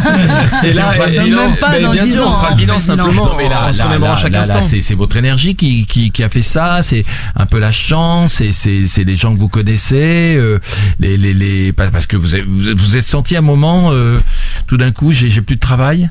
Et 0.63 0.73
là, 0.73 0.91
On 0.99 1.09
bilan. 1.23 1.47
Même 1.49 1.55
pas 1.57 1.79
dans 1.79 1.91
bien 1.93 2.03
10 2.03 2.11
sûr, 2.13 2.27
ans, 2.27 2.31
on 2.31 2.33
fera 2.33 2.47
hein, 2.47 2.49
le 2.51 2.55
bilan 2.57 2.73
bilan. 2.75 2.79
simplement. 2.79 3.25
Non 3.25 3.35
mais 3.37 3.49
là, 3.49 3.67
on 3.69 3.73
se 3.73 3.77
là, 3.79 4.15
chaque 4.17 4.31
là, 4.33 4.39
là, 4.39 4.55
instant. 4.57 4.61
c'est 4.61 4.81
c'est 4.81 4.95
votre 4.95 5.15
énergie 5.15 5.55
qui, 5.55 5.85
qui, 5.85 6.11
qui 6.11 6.23
a 6.23 6.29
fait 6.29 6.41
ça, 6.41 6.81
c'est 6.83 7.05
un 7.35 7.45
peu 7.45 7.59
la 7.59 7.71
chance, 7.71 8.33
c'est 8.33 8.51
c'est 8.51 8.87
c'est 8.87 9.03
les 9.05 9.15
gens 9.15 9.33
que 9.33 9.39
vous 9.39 9.47
connaissez, 9.49 10.35
euh, 10.37 10.59
les 10.99 11.15
les 11.17 11.33
les 11.33 11.71
pa- 11.73 11.87
parce 11.91 12.07
que 12.07 12.17
vous 12.17 12.33
avez- 12.35 12.43
vous 12.43 12.75
vous 12.75 12.97
êtes 12.97 13.07
senti 13.07 13.35
à 13.35 13.39
un 13.39 13.41
moment 13.43 13.89
euh, 13.91 14.19
tout 14.67 14.77
d'un 14.77 14.91
coup 14.91 15.11
j'ai 15.13 15.29
j'ai 15.29 15.41
plus 15.41 15.55
de 15.55 15.61
travail. 15.61 16.09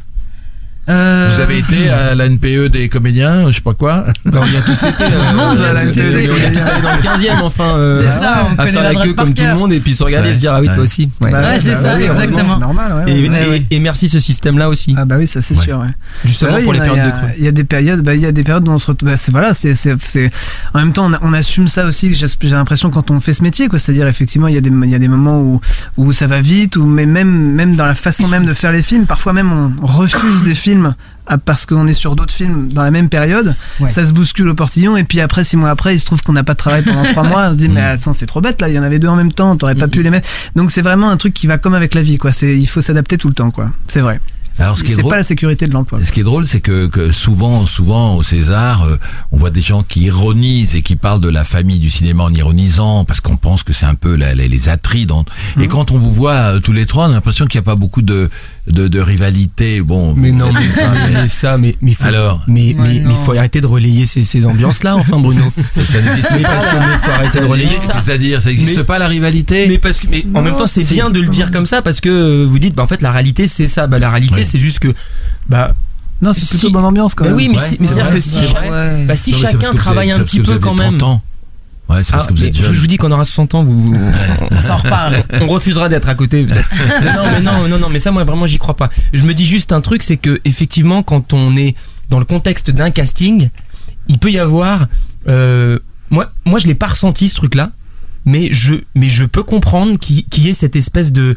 Euh, 0.91 1.31
Vous 1.33 1.41
avez 1.41 1.59
été 1.59 1.89
à 1.91 2.15
la 2.15 2.29
NPE 2.29 2.67
des 2.71 2.89
comédiens, 2.89 3.49
je 3.51 3.57
sais 3.57 3.61
pas 3.61 3.75
quoi. 3.75 4.03
Ben, 4.25 4.41
on 4.43 4.47
y 4.47 4.57
a 4.57 4.63
tous 4.63 4.83
été. 4.83 5.05
euh, 5.05 5.33
Non, 5.35 5.51
on 5.53 5.61
y 5.61 5.65
a 5.65 5.73
la 5.73 5.83
tous 5.83 5.99
on 5.99 6.03
allés 6.03 6.27
dans 6.27 6.35
le 6.35 7.01
15e, 7.01 7.43
enfin. 7.43 7.77
euh, 7.77 8.03
C'est 8.05 8.19
ça, 8.21 8.47
on 8.49 8.53
à 8.53 8.57
connaît 8.57 8.71
faire 8.73 8.83
la 8.83 8.95
queue 9.03 9.13
comme 9.15 9.35
tout 9.35 9.43
le 9.43 9.55
monde 9.55 9.73
et 9.73 9.81
puis 9.81 9.95
se 9.95 10.03
regarder 10.03 10.29
et 10.29 10.31
Ouais. 10.33 10.37
se 10.37 10.41
dire, 10.41 10.53
ah 10.55 10.61
oui, 10.61 10.69
Ouais. 10.69 10.75
toi 10.75 10.83
aussi. 10.83 11.11
Ouais. 11.21 11.33
Ouais, 11.33 11.59
c'est 11.61 11.75
ça, 11.75 11.95
oui, 11.97 12.05
exactement. 12.05 12.59
normal, 12.59 12.93
ouais. 13.07 13.13
Et, 13.13 13.29
Ouais, 13.29 13.43
et- 13.45 13.49
ouais. 13.49 13.63
et 13.71 13.81
merci 13.81 14.09
ce 14.09 14.21
système-là 14.21 14.69
aussi. 14.69 14.95
Ah 14.99 15.05
bah 15.05 15.17
oui, 15.19 15.27
ça 15.27 15.41
c'est 15.43 15.57
Ouais. 15.57 15.65
sûr. 15.65 15.79
Ouais. 15.79 15.87
Justement 16.25 16.53
Bah 16.53 16.59
pour 16.65 16.73
les 16.73 16.81
en 16.81 16.83
a- 16.83 16.87
périodes 16.87 17.07
de 17.07 17.11
creux. 17.11 17.29
Il 17.39 17.45
y 17.45 17.49
a 17.49 17.53
des 17.53 17.65
périodes, 17.65 18.01
bah, 18.03 18.15
il 18.15 18.21
y 18.21 18.27
a 18.27 18.33
des 18.33 18.43
périodes 18.43 18.67
où 18.69 18.71
on 18.73 18.79
se 18.79 18.87
retrouve. 18.89 19.09
bah, 19.09 19.17
c'est 19.17 19.33
voilà, 19.33 19.55
c'est, 19.55 19.75
c'est, 19.75 19.95
c'est. 20.03 20.31
En 20.75 20.79
même 20.81 20.93
temps, 20.93 21.11
on, 21.23 21.29
on 21.29 21.33
assume 21.33 21.69
ça 21.69 21.85
aussi. 21.85 22.13
J'ai, 22.15 22.27
j'ai 22.41 22.49
l'impression 22.51 22.91
quand 22.91 23.11
on 23.11 23.21
fait 23.21 23.33
ce 23.35 23.43
métier, 23.43 23.69
quoi. 23.69 23.79
C'est-à-dire 23.79 24.07
effectivement, 24.09 24.49
il 24.49 24.55
y 24.55 24.59
a 24.59 24.61
des, 24.61 24.71
il 24.71 24.91
y 24.91 24.95
a 24.95 24.99
des 24.99 25.09
moments 25.09 25.41
où 25.41 25.61
où 25.97 26.13
ça 26.13 26.27
va 26.27 26.41
vite, 26.41 26.77
ou 26.77 26.85
mais 26.87 27.07
même 27.07 27.31
même 27.31 27.77
dans 27.77 27.87
la 27.87 27.95
façon 27.95 28.29
même 28.35 28.45
de 28.45 28.55
faire 28.55 28.73
les 28.73 28.83
films, 28.83 29.07
parfois 29.07 29.33
même 29.33 29.51
on 29.53 29.87
refuse 29.87 30.43
des 30.45 30.55
films 30.55 30.80
ah, 31.27 31.39
parce 31.39 31.65
qu'on 31.65 31.87
est 31.87 31.93
sur 31.93 32.17
d'autres 32.17 32.33
films 32.33 32.73
dans 32.73 32.83
la 32.83 32.91
même 32.91 33.09
période. 33.09 33.55
Ouais. 33.79 33.89
Ça 33.89 34.05
se 34.05 34.13
bouscule 34.13 34.49
au 34.49 34.55
portillon, 34.55 34.97
et 34.97 35.05
puis 35.05 35.21
après 35.21 35.45
six 35.45 35.57
mois 35.57 35.71
après, 35.71 35.95
il 35.95 36.01
se 36.01 36.07
trouve 36.07 36.23
qu'on 36.23 36.33
n'a 36.33 36.43
pas 36.43 36.55
de 36.55 36.59
travail 36.59 36.83
pendant 36.83 37.05
trois 37.05 37.23
mois. 37.23 37.49
On 37.49 37.53
se 37.53 37.59
dit 37.59 37.69
mais 37.71 37.81
attends, 37.81 38.13
c'est 38.13 38.27
trop 38.27 38.41
bête 38.41 38.61
là. 38.61 38.69
Il 38.69 38.75
y 38.75 38.79
en 38.79 38.83
avait 38.83 38.99
deux 38.99 39.09
en 39.09 39.17
même 39.17 39.33
temps. 39.33 39.57
T'aurais 39.57 39.75
pas 39.75 39.89
pu 39.89 40.03
les 40.03 40.11
mettre. 40.11 40.29
Donc 40.57 40.71
c'est 40.71 40.83
vraiment 40.83 41.11
un 41.11 41.17
truc 41.17 41.35
qui 41.35 41.47
va 41.47 41.59
comme 41.59 41.75
avec 41.75 41.95
la 41.95 42.03
vie, 42.03 42.19
quoi. 42.19 42.33
C'est 42.33 42.57
il 42.57 42.67
faut 42.67 42.81
s'adapter 42.81 43.17
tout 43.17 43.29
le 43.29 43.35
temps, 43.35 43.51
quoi. 43.51 43.71
C'est 43.87 44.01
vrai. 44.01 44.21
Alors 44.61 44.79
ce 44.79 44.85
qui 44.85 44.93
est 44.93 44.95
C'est 44.95 45.01
drôle, 45.01 45.11
pas 45.13 45.17
la 45.17 45.23
sécurité 45.25 45.67
de 45.67 45.73
l'emploi. 45.73 45.99
Ce 46.03 46.13
qui 46.13 46.21
est 46.21 46.25
drôle, 46.25 46.47
c'est 46.47 46.61
que, 46.61 46.87
que 46.87 47.11
souvent, 47.13 47.67
souvent 47.67 48.17
au 48.17 48.23
César, 48.23 48.85
euh, 48.85 48.97
on 49.33 49.37
voit 49.39 49.51
des 49.51 49.61
gens 49.63 49.83
qui 49.83 50.03
ironisent 50.03 50.77
et 50.77 50.83
qui 50.83 50.97
parlent 50.97 51.21
de 51.21 51.29
la 51.29 51.45
famille 51.45 51.79
du 51.79 51.91
cinéma 51.91 52.25
en 52.25 52.33
ironisant 52.35 53.05
parce 53.05 53.21
qu'on 53.21 53.37
pense 53.37 53.63
que 53.63 53.73
c'est 53.73 53.87
un 53.87 53.95
peu 53.95 54.15
la- 54.15 54.35
la- 54.35 54.47
les 54.49 54.69
attrides. 54.69 55.11
entre- 55.13 55.33
Mhm. 55.57 55.63
Et 55.63 55.69
quand 55.69 55.91
on 55.91 55.99
vous 55.99 56.13
voit 56.13 56.33
euh, 56.33 56.61
tous 56.61 56.73
les 56.73 56.87
trois, 56.87 57.07
on 57.07 57.11
a 57.11 57.15
l'impression 57.15 57.47
qu'il 57.47 57.59
n'y 57.59 57.65
a 57.65 57.71
pas 57.71 57.77
beaucoup 57.77 58.03
de, 58.03 58.29
de, 58.67 58.87
de 58.89 59.01
rivalité. 59.01 59.81
Bon, 59.81 60.15
Mais 60.15 60.31
vous 60.31 60.37
non, 60.37 60.53
mais, 60.53 60.61
femme, 60.61 60.95
mais 61.13 61.29
ça, 61.29 61.57
mais, 61.59 61.77
mais 61.81 61.95
faut, 61.95 62.05
Alors 62.05 62.43
mais, 62.47 62.75
mais, 62.79 63.01
mais 63.01 63.15
faut 63.25 63.33
arrêter 63.33 63.61
de 63.61 63.67
relayer 63.67 64.07
ces, 64.07 64.25
ces 64.25 64.45
ambiances-là, 64.47 64.97
enfin, 64.97 65.19
Bruno. 65.19 65.45
ça 65.87 66.01
n'existe 66.03 66.31
pas. 66.31 66.39
parce 66.43 66.67
que, 66.67 66.77
mais 66.77 66.99
faut 67.03 67.11
arrêter 67.11 67.41
de 67.41 67.47
relayer 67.47 67.79
ça. 67.79 68.01
C'est-à-dire, 68.01 68.41
ça 68.43 68.51
n'existe 68.51 68.83
pas 68.83 68.99
la 68.99 69.09
rivalité. 69.09 69.67
Mais 69.69 69.79
parce 69.79 69.99
que, 70.01 70.07
mais 70.11 70.25
en 70.35 70.43
même 70.43 70.57
temps, 70.57 70.67
c'est 70.67 70.83
bien 70.93 71.11
de 71.11 71.21
le 71.21 71.29
dire 71.29 71.51
comme 71.51 71.67
ça 71.67 71.83
parce 71.83 72.01
que 72.01 72.09
euh, 72.09 72.47
vous 72.49 72.59
dites, 72.59 72.75
bah, 72.75 72.83
en 72.83 72.87
fait, 72.87 73.03
la 73.03 73.11
réalité, 73.13 73.47
c'est 73.47 73.69
ça. 73.69 73.87
Bah, 73.87 73.99
la 73.99 74.11
réalité. 74.11 74.43
C'est 74.51 74.59
juste 74.59 74.79
que, 74.81 74.93
bah, 75.49 75.75
Non, 76.23 76.33
c'est 76.33 76.49
plutôt 76.49 76.71
bonne 76.71 76.85
ambiance 76.85 77.15
quand 77.15 77.25
bah 77.25 77.31
même. 77.31 77.37
oui, 77.39 77.49
mais, 77.49 77.57
Ouais, 77.57 77.63
si- 77.69 77.77
mais 77.81 77.87
c'est 77.87 77.95
c'est-à-dire 77.95 78.05
vrai, 78.11 78.15
que 78.15 78.21
c'est 78.21 78.45
si. 78.45 78.55
Ouais. 78.71 79.05
bah, 79.07 79.17
si 79.17 79.33
Non, 79.33 79.39
chacun 79.39 79.75
travaille 79.75 80.11
un 80.13 80.19
petit 80.21 80.41
peu 80.41 80.59
quand 80.59 80.75
30 80.77 80.93
même. 80.93 81.03
ans. 81.03 81.23
Ouais, 81.89 82.05
c'est 82.05 82.13
parce 82.13 82.27
Ah, 82.27 82.29
que 82.29 82.35
vous 82.35 82.45
êtes 82.45 82.57
je, 82.57 82.63
jeune. 82.65 82.73
je 82.73 82.81
vous 82.81 82.87
dis 82.87 82.99
qu'on 82.99 83.11
aura 83.11 83.25
60 83.25 83.55
ans, 83.57 83.65
vous, 83.65 83.93
On 84.53 84.61
s'en 84.61 84.77
reparle. 84.77 85.25
on 85.41 85.49
refusera 85.49 85.89
d'être 85.89 86.09
à 86.09 86.15
côté. 86.15 86.45
peut-être. 86.45 86.69
non, 87.03 87.23
mais 87.33 87.41
non, 87.41 87.67
non, 87.69 87.79
non, 87.81 87.89
mais 87.89 87.99
ça, 87.99 88.13
moi, 88.13 88.23
vraiment, 88.23 88.47
j'y 88.47 88.59
crois 88.59 88.77
pas. 88.77 88.91
Je 89.13 89.23
me 89.25 89.35
dis 89.35 89.45
juste 89.45 89.73
un 89.73 89.81
truc, 89.81 90.03
c'est 90.05 90.17
que 90.17 90.41
effectivement, 90.45 91.03
quand 91.03 91.33
on 91.33 91.57
est 91.57 91.75
dans 92.09 92.19
le 92.21 92.25
contexte 92.25 92.71
d'un 92.71 92.91
casting, 92.93 93.49
il 94.09 94.19
peut 94.19 94.31
y 94.31 94.39
avoir. 94.39 94.87
Euh, 95.27 95.81
moi, 96.11 96.31
moi, 96.45 96.59
je 96.61 96.67
l'ai 96.69 96.75
pas 96.77 96.87
ressenti 96.89 97.29
ce 97.29 97.35
truc-là, 97.35 97.71
mais 98.25 98.51
je, 98.53 98.75
mais 98.95 99.09
je 99.09 99.25
peux 99.25 99.43
comprendre 99.43 99.99
qu'il 99.99 100.25
qu'il 100.27 100.45
y 100.45 100.51
ait 100.51 100.55
cette 100.55 100.77
espèce 100.77 101.11
de. 101.11 101.35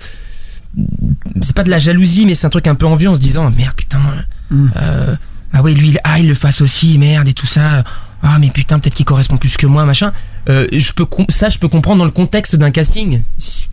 C'est 1.41 1.55
pas 1.55 1.63
de 1.63 1.69
la 1.69 1.79
jalousie, 1.79 2.25
mais 2.25 2.33
c'est 2.35 2.45
un 2.47 2.49
truc 2.49 2.67
un 2.67 2.75
peu 2.75 2.85
envieux 2.85 3.09
en 3.09 3.15
se 3.15 3.19
disant 3.21 3.49
merde, 3.55 3.73
putain. 3.75 3.99
Mm. 4.51 4.67
euh, 4.77 5.15
ah 5.53 5.61
ouais 5.61 5.73
lui 5.73 5.89
il- 5.89 5.99
ah 6.03 6.19
il 6.19 6.27
le 6.27 6.33
fasse 6.35 6.61
aussi 6.61 6.97
merde 6.97 7.27
et 7.27 7.33
tout 7.33 7.45
ça 7.47 7.83
ah 8.23 8.37
mais 8.39 8.49
putain 8.49 8.79
peut-être 8.79 8.93
qu'il 8.95 9.05
correspond 9.05 9.37
plus 9.37 9.55
que 9.57 9.65
moi 9.67 9.85
machin 9.85 10.11
euh, 10.49 10.67
je 10.71 10.91
peux 10.93 11.05
ça 11.29 11.49
je 11.49 11.59
peux 11.59 11.67
comprendre 11.67 11.99
dans 11.99 12.05
le 12.05 12.11
contexte 12.11 12.55
d'un 12.55 12.71
casting 12.71 13.21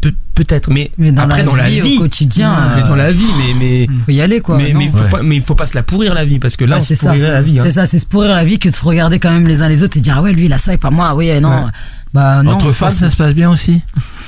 peut- 0.01 0.15
peut-être 0.35 0.71
mais, 0.71 0.91
Mais 0.99 1.11
dans 1.13 1.23
après 1.23 1.39
la 1.39 1.45
dans 1.45 1.55
la 1.57 1.69
vie, 1.71 1.81
vie 1.81 1.97
au 1.97 2.01
quotidien, 2.01 2.75
mais 2.77 2.83
dans 2.83 2.97
la 2.97 3.13
vie 3.13 3.25
mais 3.37 3.55
mais 3.59 3.87
faut 4.07 4.13
y 4.13 4.21
aller 4.21 4.41
quoi. 4.41 4.57
mais, 4.59 4.71
il 4.71 4.91
faut 4.91 4.99
Ouais. 4.99 5.09
pas 5.11 5.23
mais 5.23 5.37
il 5.37 5.43
faut 5.43 5.55
pas 5.55 5.67
se 5.67 5.75
la 5.75 5.83
pourrir 5.83 6.15
la 6.15 6.25
vie 6.25 6.39
parce 6.39 6.57
que 6.57 6.65
là 6.65 6.77
Ouais, 6.77 6.81
on 6.83 6.85
se 6.85 6.89
c'est 6.89 6.95
ça. 6.97 7.09
pourrirait 7.11 7.33
la 7.33 7.43
vie 7.43 7.59
hein. 7.59 7.63
C'est 7.65 7.73
ça, 7.73 7.87
c'est 7.87 7.99
se 7.99 8.07
pourrir 8.07 8.35
la 8.35 8.45
vie 8.45 8.59
que 8.59 8.69
de 8.69 8.75
se 8.75 8.83
regarder 8.85 9.19
quand 9.19 9.31
même 9.31 9.47
les 9.49 9.61
uns 9.63 9.69
les 9.69 9.83
autres 9.83 9.97
et 9.97 10.01
dire 10.01 10.17
ah 10.19 10.23
ouais 10.23 10.33
lui 10.33 10.47
il 10.47 10.53
a 10.53 10.59
ça 10.59 10.73
et 10.75 10.79
pas 10.79 10.91
moi, 10.91 11.15
oui 11.15 11.29
non. 11.41 11.65
Ouais. 11.65 11.71
Bah 12.13 12.43
non. 12.43 12.53
Entre 12.53 12.73
femmes, 12.73 12.91
ça 12.91 13.09
se 13.09 13.17
passe 13.17 13.35
bien 13.35 13.51
aussi 13.51 13.81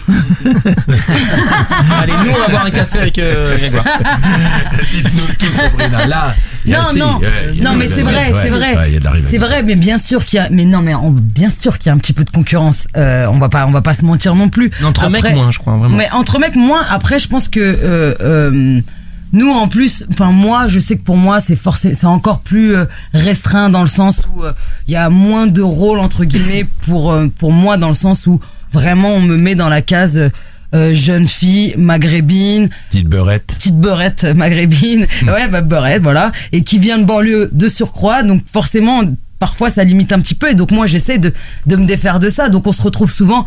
allez 2.00 2.12
nous 2.25 2.30
on 2.30 2.38
va 2.40 2.49
boire 2.49 2.66
un 2.66 2.71
café 2.71 2.99
avec 2.99 3.18
euh, 3.18 3.56
Grégoire 3.59 3.85
Dites-nous 4.92 5.35
tout, 5.38 5.54
Sabrina. 5.54 6.06
Là, 6.06 6.35
y 6.66 6.75
a- 6.75 6.78
Non, 6.80 6.85
si, 6.87 6.99
non, 6.99 7.21
il 7.52 7.59
y 7.59 7.61
a 7.66 7.71
non, 7.71 7.76
mais 7.76 7.88
c'est 7.88 8.02
vrai, 8.02 8.32
ouais, 8.32 8.38
c'est 8.42 8.50
vrai, 8.50 8.76
c'est 9.23 9.38
vrai, 9.38 9.62
mais 9.62 9.75
bien 9.76 9.99
sûr 9.99 10.25
qu'il 10.25 10.38
y 10.38 10.40
a, 10.40 10.49
mais 10.50 10.64
non, 10.64 10.80
mais 10.82 10.94
on- 10.94 11.11
bien 11.11 11.49
sûr 11.50 11.78
qu'il 11.78 11.87
y 11.87 11.90
a 11.90 11.94
un 11.94 11.99
petit 11.99 12.12
peu 12.12 12.25
de 12.25 12.30
concurrence. 12.30 12.87
Euh, 12.97 13.26
on 13.30 13.38
va 13.38 13.49
pas, 13.49 13.66
on 13.66 13.71
va 13.71 13.82
pas 13.82 13.94
se 13.94 14.04
mentir 14.04 14.35
non 14.35 14.49
plus. 14.49 14.71
entre 14.85 15.04
Après- 15.04 15.23
mecs 15.23 15.35
moins 15.35 15.50
je 15.50 15.59
crois 15.59 15.76
vraiment 15.76 15.97
Mais 15.97 16.09
entre 16.12 16.38
mecs 16.38 16.56
moins. 16.56 16.85
Après, 16.88 17.18
je 17.18 17.28
pense 17.28 17.49
que 17.49 17.61
euh, 17.61 18.14
euh, 18.21 18.80
nous, 19.32 19.50
en 19.50 19.66
plus, 19.66 20.04
enfin 20.11 20.30
moi, 20.30 20.68
je 20.68 20.78
sais 20.78 20.97
que 20.97 21.02
pour 21.02 21.16
moi, 21.16 21.40
c'est 21.40 21.56
forcément, 21.56 21.94
c'est 21.94 22.06
encore 22.06 22.40
plus 22.40 22.76
euh, 22.76 22.85
restreint 23.14 23.71
dans 23.71 23.82
le 23.82 23.88
sens 23.88 24.23
où 24.35 24.42
euh, 24.44 24.52
il 24.88 24.92
y 24.92 24.97
a 24.97 25.09
moins 25.09 25.47
de 25.47 25.62
rôles 25.62 25.99
entre 26.00 26.25
guillemets 26.25 26.66
pour 26.82 27.12
euh, 27.12 27.28
pour 27.38 27.50
moi 27.50 27.76
dans 27.78 27.88
le 27.88 27.94
sens 27.94 28.26
où 28.26 28.40
vraiment 28.73 29.11
on 29.11 29.21
me 29.21 29.37
met 29.37 29.55
dans 29.55 29.69
la 29.69 29.83
case 29.83 30.31
euh, 30.75 30.95
jeune 30.95 31.29
fille 31.29 31.75
maghrébine. 31.76 32.71
Petite 32.91 33.09
beurette. 33.09 33.47
petite 33.47 33.76
beurette 33.79 34.25
maghrébine, 34.25 35.07
ouais, 35.26 35.49
bah 35.49 35.61
beurette, 35.61 36.02
voilà, 36.02 36.33
et 36.52 36.62
qui 36.62 36.79
vient 36.79 36.99
de 36.99 37.05
banlieue 37.05 37.50
de 37.52 37.69
surcroît, 37.69 38.23
donc 38.23 38.43
forcément, 38.50 39.02
parfois 39.38 39.69
ça 39.69 39.85
limite 39.85 40.12
un 40.12 40.21
petit 40.21 40.35
peu, 40.35 40.50
et 40.50 40.55
donc 40.55 40.71
moi 40.71 40.87
j'essaie 40.87 41.19
de, 41.19 41.33
de 41.67 41.76
me 41.76 41.85
défaire 41.87 42.21
de 42.21 42.29
ça, 42.31 42.49
donc 42.49 42.67
on 42.67 42.73
se 42.73 42.81
retrouve 42.83 43.11
souvent, 43.11 43.45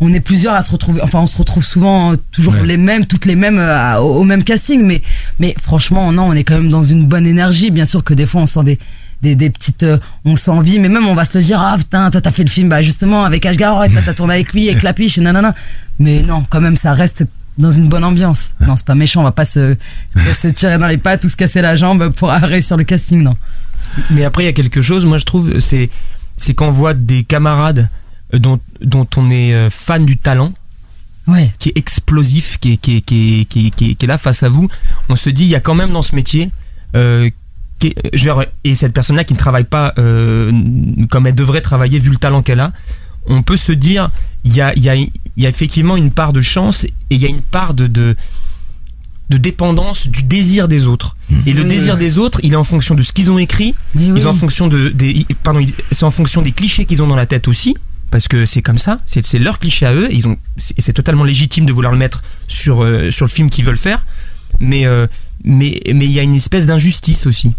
on 0.00 0.12
est 0.12 0.18
plusieurs 0.20 0.54
à 0.54 0.62
se 0.62 0.72
retrouver, 0.72 1.00
enfin 1.02 1.20
on 1.20 1.28
se 1.28 1.36
retrouve 1.36 1.64
souvent 1.64 2.12
euh, 2.12 2.16
toujours 2.32 2.54
Ouais. 2.54 2.66
les 2.66 2.76
mêmes, 2.76 3.06
toutes 3.06 3.26
les 3.26 3.36
mêmes 3.36 3.60
euh, 3.60 3.98
au 3.98 4.24
même 4.24 4.42
casting, 4.42 4.82
mais, 4.84 5.00
mais 5.38 5.54
franchement, 5.62 6.10
non, 6.10 6.24
on 6.24 6.32
est 6.32 6.42
quand 6.42 6.56
même 6.56 6.70
dans 6.70 6.82
une 6.82 7.06
bonne 7.06 7.26
énergie, 7.28 7.70
bien 7.70 7.84
sûr 7.84 8.02
que 8.02 8.14
des 8.14 8.26
fois 8.26 8.40
on 8.42 8.46
sent 8.46 8.64
des, 8.64 8.78
des, 9.24 9.34
des 9.34 9.50
petites 9.50 9.82
euh, 9.82 9.98
on 10.24 10.36
s'envie 10.36 10.78
mais 10.78 10.88
même 10.88 11.06
on 11.06 11.14
va 11.14 11.24
se 11.24 11.36
le 11.36 11.42
dire 11.42 11.60
ah 11.60 11.76
putain 11.78 12.10
toi 12.10 12.20
t'as 12.20 12.30
fait 12.30 12.44
le 12.44 12.50
film 12.50 12.68
bah 12.68 12.82
justement 12.82 13.24
avec 13.24 13.44
Ashgar 13.46 13.78
ouais, 13.80 13.88
toi 13.88 14.02
t'as 14.04 14.14
tourné 14.14 14.34
avec 14.34 14.52
lui 14.52 14.68
avec 14.68 14.82
la 14.82 14.92
piche 14.92 15.18
et 15.18 15.20
nanana. 15.20 15.54
Mais 15.98 16.22
non 16.22 16.44
quand 16.48 16.60
même 16.60 16.76
ça 16.76 16.92
reste 16.92 17.24
dans 17.58 17.70
une 17.70 17.88
bonne 17.88 18.04
ambiance. 18.04 18.54
Non 18.60 18.76
c'est 18.76 18.86
pas 18.86 18.94
méchant 18.94 19.20
on 19.20 19.24
va 19.24 19.32
pas 19.32 19.44
se, 19.44 19.76
se 20.42 20.48
tirer 20.48 20.78
dans 20.78 20.88
les 20.88 20.98
pattes 20.98 21.24
ou 21.24 21.28
se 21.28 21.36
casser 21.36 21.62
la 21.62 21.76
jambe 21.76 22.10
pour 22.10 22.28
réussir 22.30 22.76
le 22.76 22.84
casting 22.84 23.22
non. 23.22 23.36
Mais 24.10 24.24
après, 24.24 24.42
il 24.42 24.46
y 24.46 24.48
a 24.48 24.52
quelque 24.52 24.82
chose, 24.82 25.04
moi 25.04 25.18
je 25.18 25.24
trouve, 25.24 25.60
c'est 25.60 25.88
c'est 26.36 26.54
quand 26.54 26.68
on 26.68 26.72
voit 26.72 26.94
des 26.94 27.22
camarades 27.22 27.88
euh, 28.34 28.38
dont, 28.38 28.60
dont 28.80 29.06
on 29.16 29.30
est 29.30 29.54
euh, 29.54 29.70
fan 29.70 30.04
du 30.04 30.16
talent, 30.16 30.52
ouais. 31.28 31.52
qui 31.58 31.68
est 31.68 31.78
explosif, 31.78 32.58
qui 32.58 32.72
est, 32.72 32.76
qui 32.76 32.96
est, 32.96 33.00
qui 33.02 33.40
est, 33.40 33.44
qui 33.44 33.90
est, 33.90 33.94
qui 33.94 34.06
là 34.06 34.18
face 34.18 34.42
à 34.42 34.48
vous, 34.48 34.68
on 35.08 35.16
se 35.16 35.30
dit, 35.30 35.44
il 35.44 35.48
y 35.48 35.54
a 35.54 35.60
quand 35.60 35.74
même 35.74 35.92
dans 35.92 36.02
ce 36.02 36.14
métier, 36.16 36.50
euh, 36.96 37.30
je 37.82 38.18
dire, 38.18 38.44
et 38.64 38.74
cette 38.74 38.92
personne-là 38.92 39.24
qui 39.24 39.34
ne 39.34 39.38
travaille 39.38 39.64
pas 39.64 39.92
euh, 39.98 40.52
comme 41.10 41.26
elle 41.26 41.34
devrait 41.34 41.60
travailler 41.60 41.98
vu 41.98 42.10
le 42.10 42.16
talent 42.16 42.42
qu'elle 42.42 42.60
a, 42.60 42.72
on 43.26 43.42
peut 43.42 43.56
se 43.56 43.72
dire, 43.72 44.10
il 44.44 44.54
y 44.54 44.60
a, 44.60 44.74
il 44.74 44.82
y, 44.82 44.88
a, 44.88 44.94
il 44.94 45.10
y 45.36 45.46
a 45.46 45.48
effectivement 45.48 45.96
une 45.96 46.10
part 46.10 46.32
de 46.32 46.40
chance 46.42 46.84
et 46.84 46.92
il 47.10 47.18
y 47.18 47.26
a 47.26 47.28
une 47.28 47.40
part 47.40 47.74
de, 47.74 47.86
de, 47.86 48.16
de 49.30 49.36
dépendance 49.38 50.06
du 50.06 50.22
désir 50.24 50.68
des 50.68 50.86
autres. 50.86 51.16
Et 51.46 51.52
le 51.52 51.62
Oui, 51.62 51.68
désir 51.68 51.94
oui. 51.94 52.00
des 52.00 52.18
autres, 52.18 52.40
il 52.42 52.52
est 52.52 52.56
en 52.56 52.64
fonction 52.64 52.94
de 52.94 53.02
ce 53.02 53.12
qu'ils 53.12 53.30
ont 53.30 53.38
écrit, 53.38 53.74
mais 53.94 54.06
ils 54.20 54.26
en 54.28 54.34
fonction 54.34 54.68
de 54.68 54.90
des 54.90 55.26
pardon 55.42 55.64
c'est 55.90 56.04
en 56.04 56.10
fonction 56.10 56.42
des 56.42 56.52
clichés 56.52 56.84
qu'ils 56.84 57.02
ont 57.02 57.06
dans 57.06 57.16
la 57.16 57.26
tête 57.26 57.48
aussi 57.48 57.74
parce 58.10 58.28
que 58.28 58.44
c'est 58.46 58.62
comme 58.62 58.78
ça 58.78 59.00
c'est 59.06 59.24
c'est 59.24 59.38
leur 59.38 59.58
cliché 59.58 59.86
à 59.86 59.94
eux 59.94 60.08
et 60.12 60.14
ils 60.14 60.28
ont 60.28 60.36
c'est 60.58 60.78
c'est 60.78 60.92
totalement 60.92 61.24
légitime 61.24 61.64
de 61.66 61.72
vouloir 61.72 61.92
le 61.92 61.98
mettre 61.98 62.22
sur 62.46 62.84
euh, 62.84 63.10
sur 63.10 63.24
le 63.24 63.30
film 63.30 63.48
qu'ils 63.50 63.64
veulent 63.64 63.78
faire 63.78 64.04
mais 64.60 64.86
euh, 64.86 65.06
mais 65.42 65.80
mais 65.92 66.04
il 66.04 66.12
y 66.12 66.20
a 66.20 66.22
une 66.22 66.34
espèce 66.34 66.66
d'injustice 66.66 67.26
aussi 67.26 67.54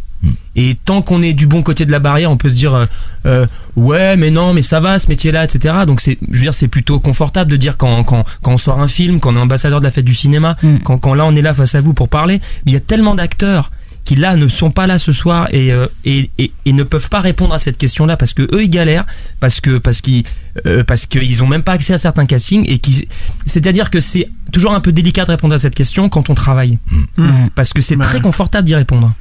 et 0.56 0.76
tant 0.86 1.02
qu'on 1.02 1.22
est 1.22 1.34
du 1.34 1.48
bon 1.48 1.62
côté 1.64 1.86
de 1.86 1.92
la 1.92 2.00
barrière 2.00 2.32
on 2.32 2.38
peut 2.38 2.50
se 2.50 2.56
dire 2.56 2.74
euh, 2.74 2.86
euh, 3.26 3.46
ouais 3.76 4.16
mais 4.18 4.32
non 4.32 4.54
mais 4.54 4.62
ça 4.62 4.80
va 4.80 4.98
ce 5.00 5.08
métier 5.10 5.32
là 5.32 5.44
etc 5.44 5.76
donc 5.86 6.00
c'est 6.02 6.18
je 6.32 6.36
veux 6.38 6.44
dire 6.44 6.54
c'est 6.54 6.68
plutôt 6.70 7.00
confortable 7.00 7.52
de 7.52 7.58
dire 7.58 7.78
quand 7.78 8.04
quand 8.04 8.24
quand 8.42 8.54
on 8.54 8.58
sort 8.58 8.80
un 8.82 8.88
film 8.88 9.20
quand 9.20 9.34
on 9.34 9.38
est 9.38 9.42
ambassadeur 9.42 9.80
de 9.80 9.86
la 9.86 9.92
fête 9.92 10.06
du 10.06 10.16
cinéma 10.16 10.56
Mm. 10.64 10.78
quand 10.84 10.98
quand 10.98 11.14
là 11.14 11.26
on 11.26 11.36
est 11.36 11.42
là 11.42 11.54
face 11.54 11.76
à 11.76 11.82
vous 11.82 11.94
pour 11.94 12.08
parler 12.10 12.40
mais 12.66 12.72
il 12.72 12.74
y 12.74 12.78
a 12.78 12.82
tellement 12.82 13.16
d'acteurs 13.16 13.70
qui 14.06 14.16
là 14.16 14.36
ne 14.36 14.48
sont 14.48 14.70
pas 14.70 14.86
là 14.86 15.00
ce 15.00 15.12
soir 15.12 15.48
et, 15.52 15.74
euh, 15.74 15.88
et, 16.06 16.30
et, 16.38 16.52
et 16.66 16.74
ne 16.74 16.84
peuvent 16.84 17.10
pas 17.10 17.22
répondre 17.22 17.56
à 17.56 17.58
cette 17.58 17.78
question-là 17.80 18.18
parce 18.18 18.34
que 18.36 18.44
eux 18.54 18.64
ils 18.64 18.70
galèrent 18.70 19.06
parce 19.40 19.60
que 19.62 19.80
parce 19.80 20.00
qu'ils 20.02 20.24
euh, 20.68 20.84
parce 20.84 21.08
qu'ils 21.08 21.42
ont 21.42 21.48
même 21.48 21.64
pas 21.64 21.72
accès 21.72 21.94
à 21.94 21.98
certains 21.98 22.28
castings 22.28 22.66
et 22.70 22.78
qui 22.78 23.08
c'est-à-dire 23.48 23.90
que 23.90 24.00
c'est 24.00 24.30
toujours 24.52 24.74
un 24.76 24.80
peu 24.80 24.92
délicat 24.92 25.26
de 25.26 25.32
répondre 25.32 25.56
à 25.56 25.60
cette 25.60 25.74
question 25.76 26.08
quand 26.10 26.30
on 26.30 26.36
travaille 26.36 26.78
Mm. 27.18 27.48
parce 27.56 27.74
que 27.74 27.82
c'est 27.82 27.96
Ouais. 27.98 28.04
très 28.06 28.22
confortable 28.22 28.68
d'y 28.68 28.76
répondre. 28.76 29.12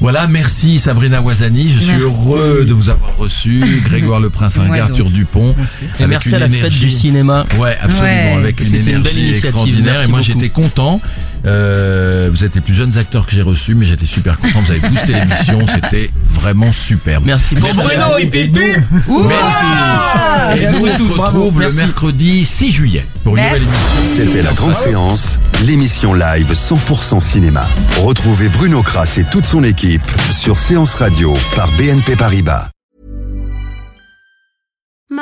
Voilà, 0.00 0.26
merci 0.26 0.78
Sabrina 0.78 1.20
Wazani. 1.22 1.72
Je 1.72 1.78
suis 1.78 1.92
Merci. 1.96 2.02
heureux 2.04 2.64
de 2.66 2.72
vous 2.72 2.90
avoir 2.90 3.16
reçu. 3.16 3.62
Grégoire 3.84 4.20
Le 4.20 4.30
Prince, 4.30 4.56
Ouais, 4.56 4.80
Arthur. 4.80 5.06
Dupont. 5.10 5.54
Et 6.00 6.06
merci 6.06 6.30
une 6.30 6.34
à 6.36 6.38
la 6.40 6.48
fête 6.48 6.58
énergie. 6.58 6.80
du 6.86 6.90
cinéma. 6.90 7.44
Ouais, 7.58 7.76
absolument, 7.80 8.06
Ouais. 8.06 8.32
avec 8.38 8.60
une 8.60 8.66
énergie 8.74 8.84
belle 8.84 8.96
initiative, 9.18 9.36
extraordinaire. 9.36 9.82
merci 9.94 10.04
et 10.04 10.10
moi, 10.10 10.20
j'étais 10.22 10.48
content. 10.48 11.00
Euh, 11.46 12.28
vous 12.32 12.44
êtes 12.44 12.54
les 12.56 12.60
plus 12.60 12.74
jeunes 12.74 12.98
acteurs 12.98 13.24
que 13.26 13.32
j'ai 13.32 13.42
reçus, 13.42 13.74
mais 13.74 13.86
j'étais 13.86 14.06
super 14.06 14.38
content. 14.38 14.60
Vous 14.62 14.70
avez 14.72 14.80
boosté 14.80 15.12
l'émission, 15.12 15.60
c'était 15.72 16.10
vraiment 16.28 16.72
superbe. 16.72 17.24
Merci 17.24 17.54
beaucoup. 17.54 17.76
Bruno, 17.76 18.18
il 18.18 18.34
et 18.34 18.48
nous, 18.48 19.24
merci. 19.28 20.60
Et 20.60 20.66
nous, 20.72 20.86
on 20.86 20.96
se 20.96 21.02
retrouve 21.20 21.60
le 21.60 21.70
mercredi 21.72 22.44
6 22.44 22.72
juillet 22.72 23.06
pour 23.22 23.36
une 23.36 23.44
nouvelle 23.44 23.62
émission. 23.62 23.78
C'était 24.02 24.42
la 24.42 24.52
grande 24.52 24.74
séance, 24.74 25.40
l'émission 25.66 26.14
live 26.14 26.52
100% 26.52 27.20
cinéma. 27.20 27.64
Retrouvez 28.00 28.48
Bruno 28.48 28.82
Kras 28.82 29.14
et 29.18 29.24
toute 29.24 29.46
son 29.56 29.64
équipe 29.64 30.02
sur 30.30 30.58
Séance 30.58 30.94
Radio 30.96 31.32
par 31.54 31.70
BNP 31.78 32.14
Paribas. 32.16 32.75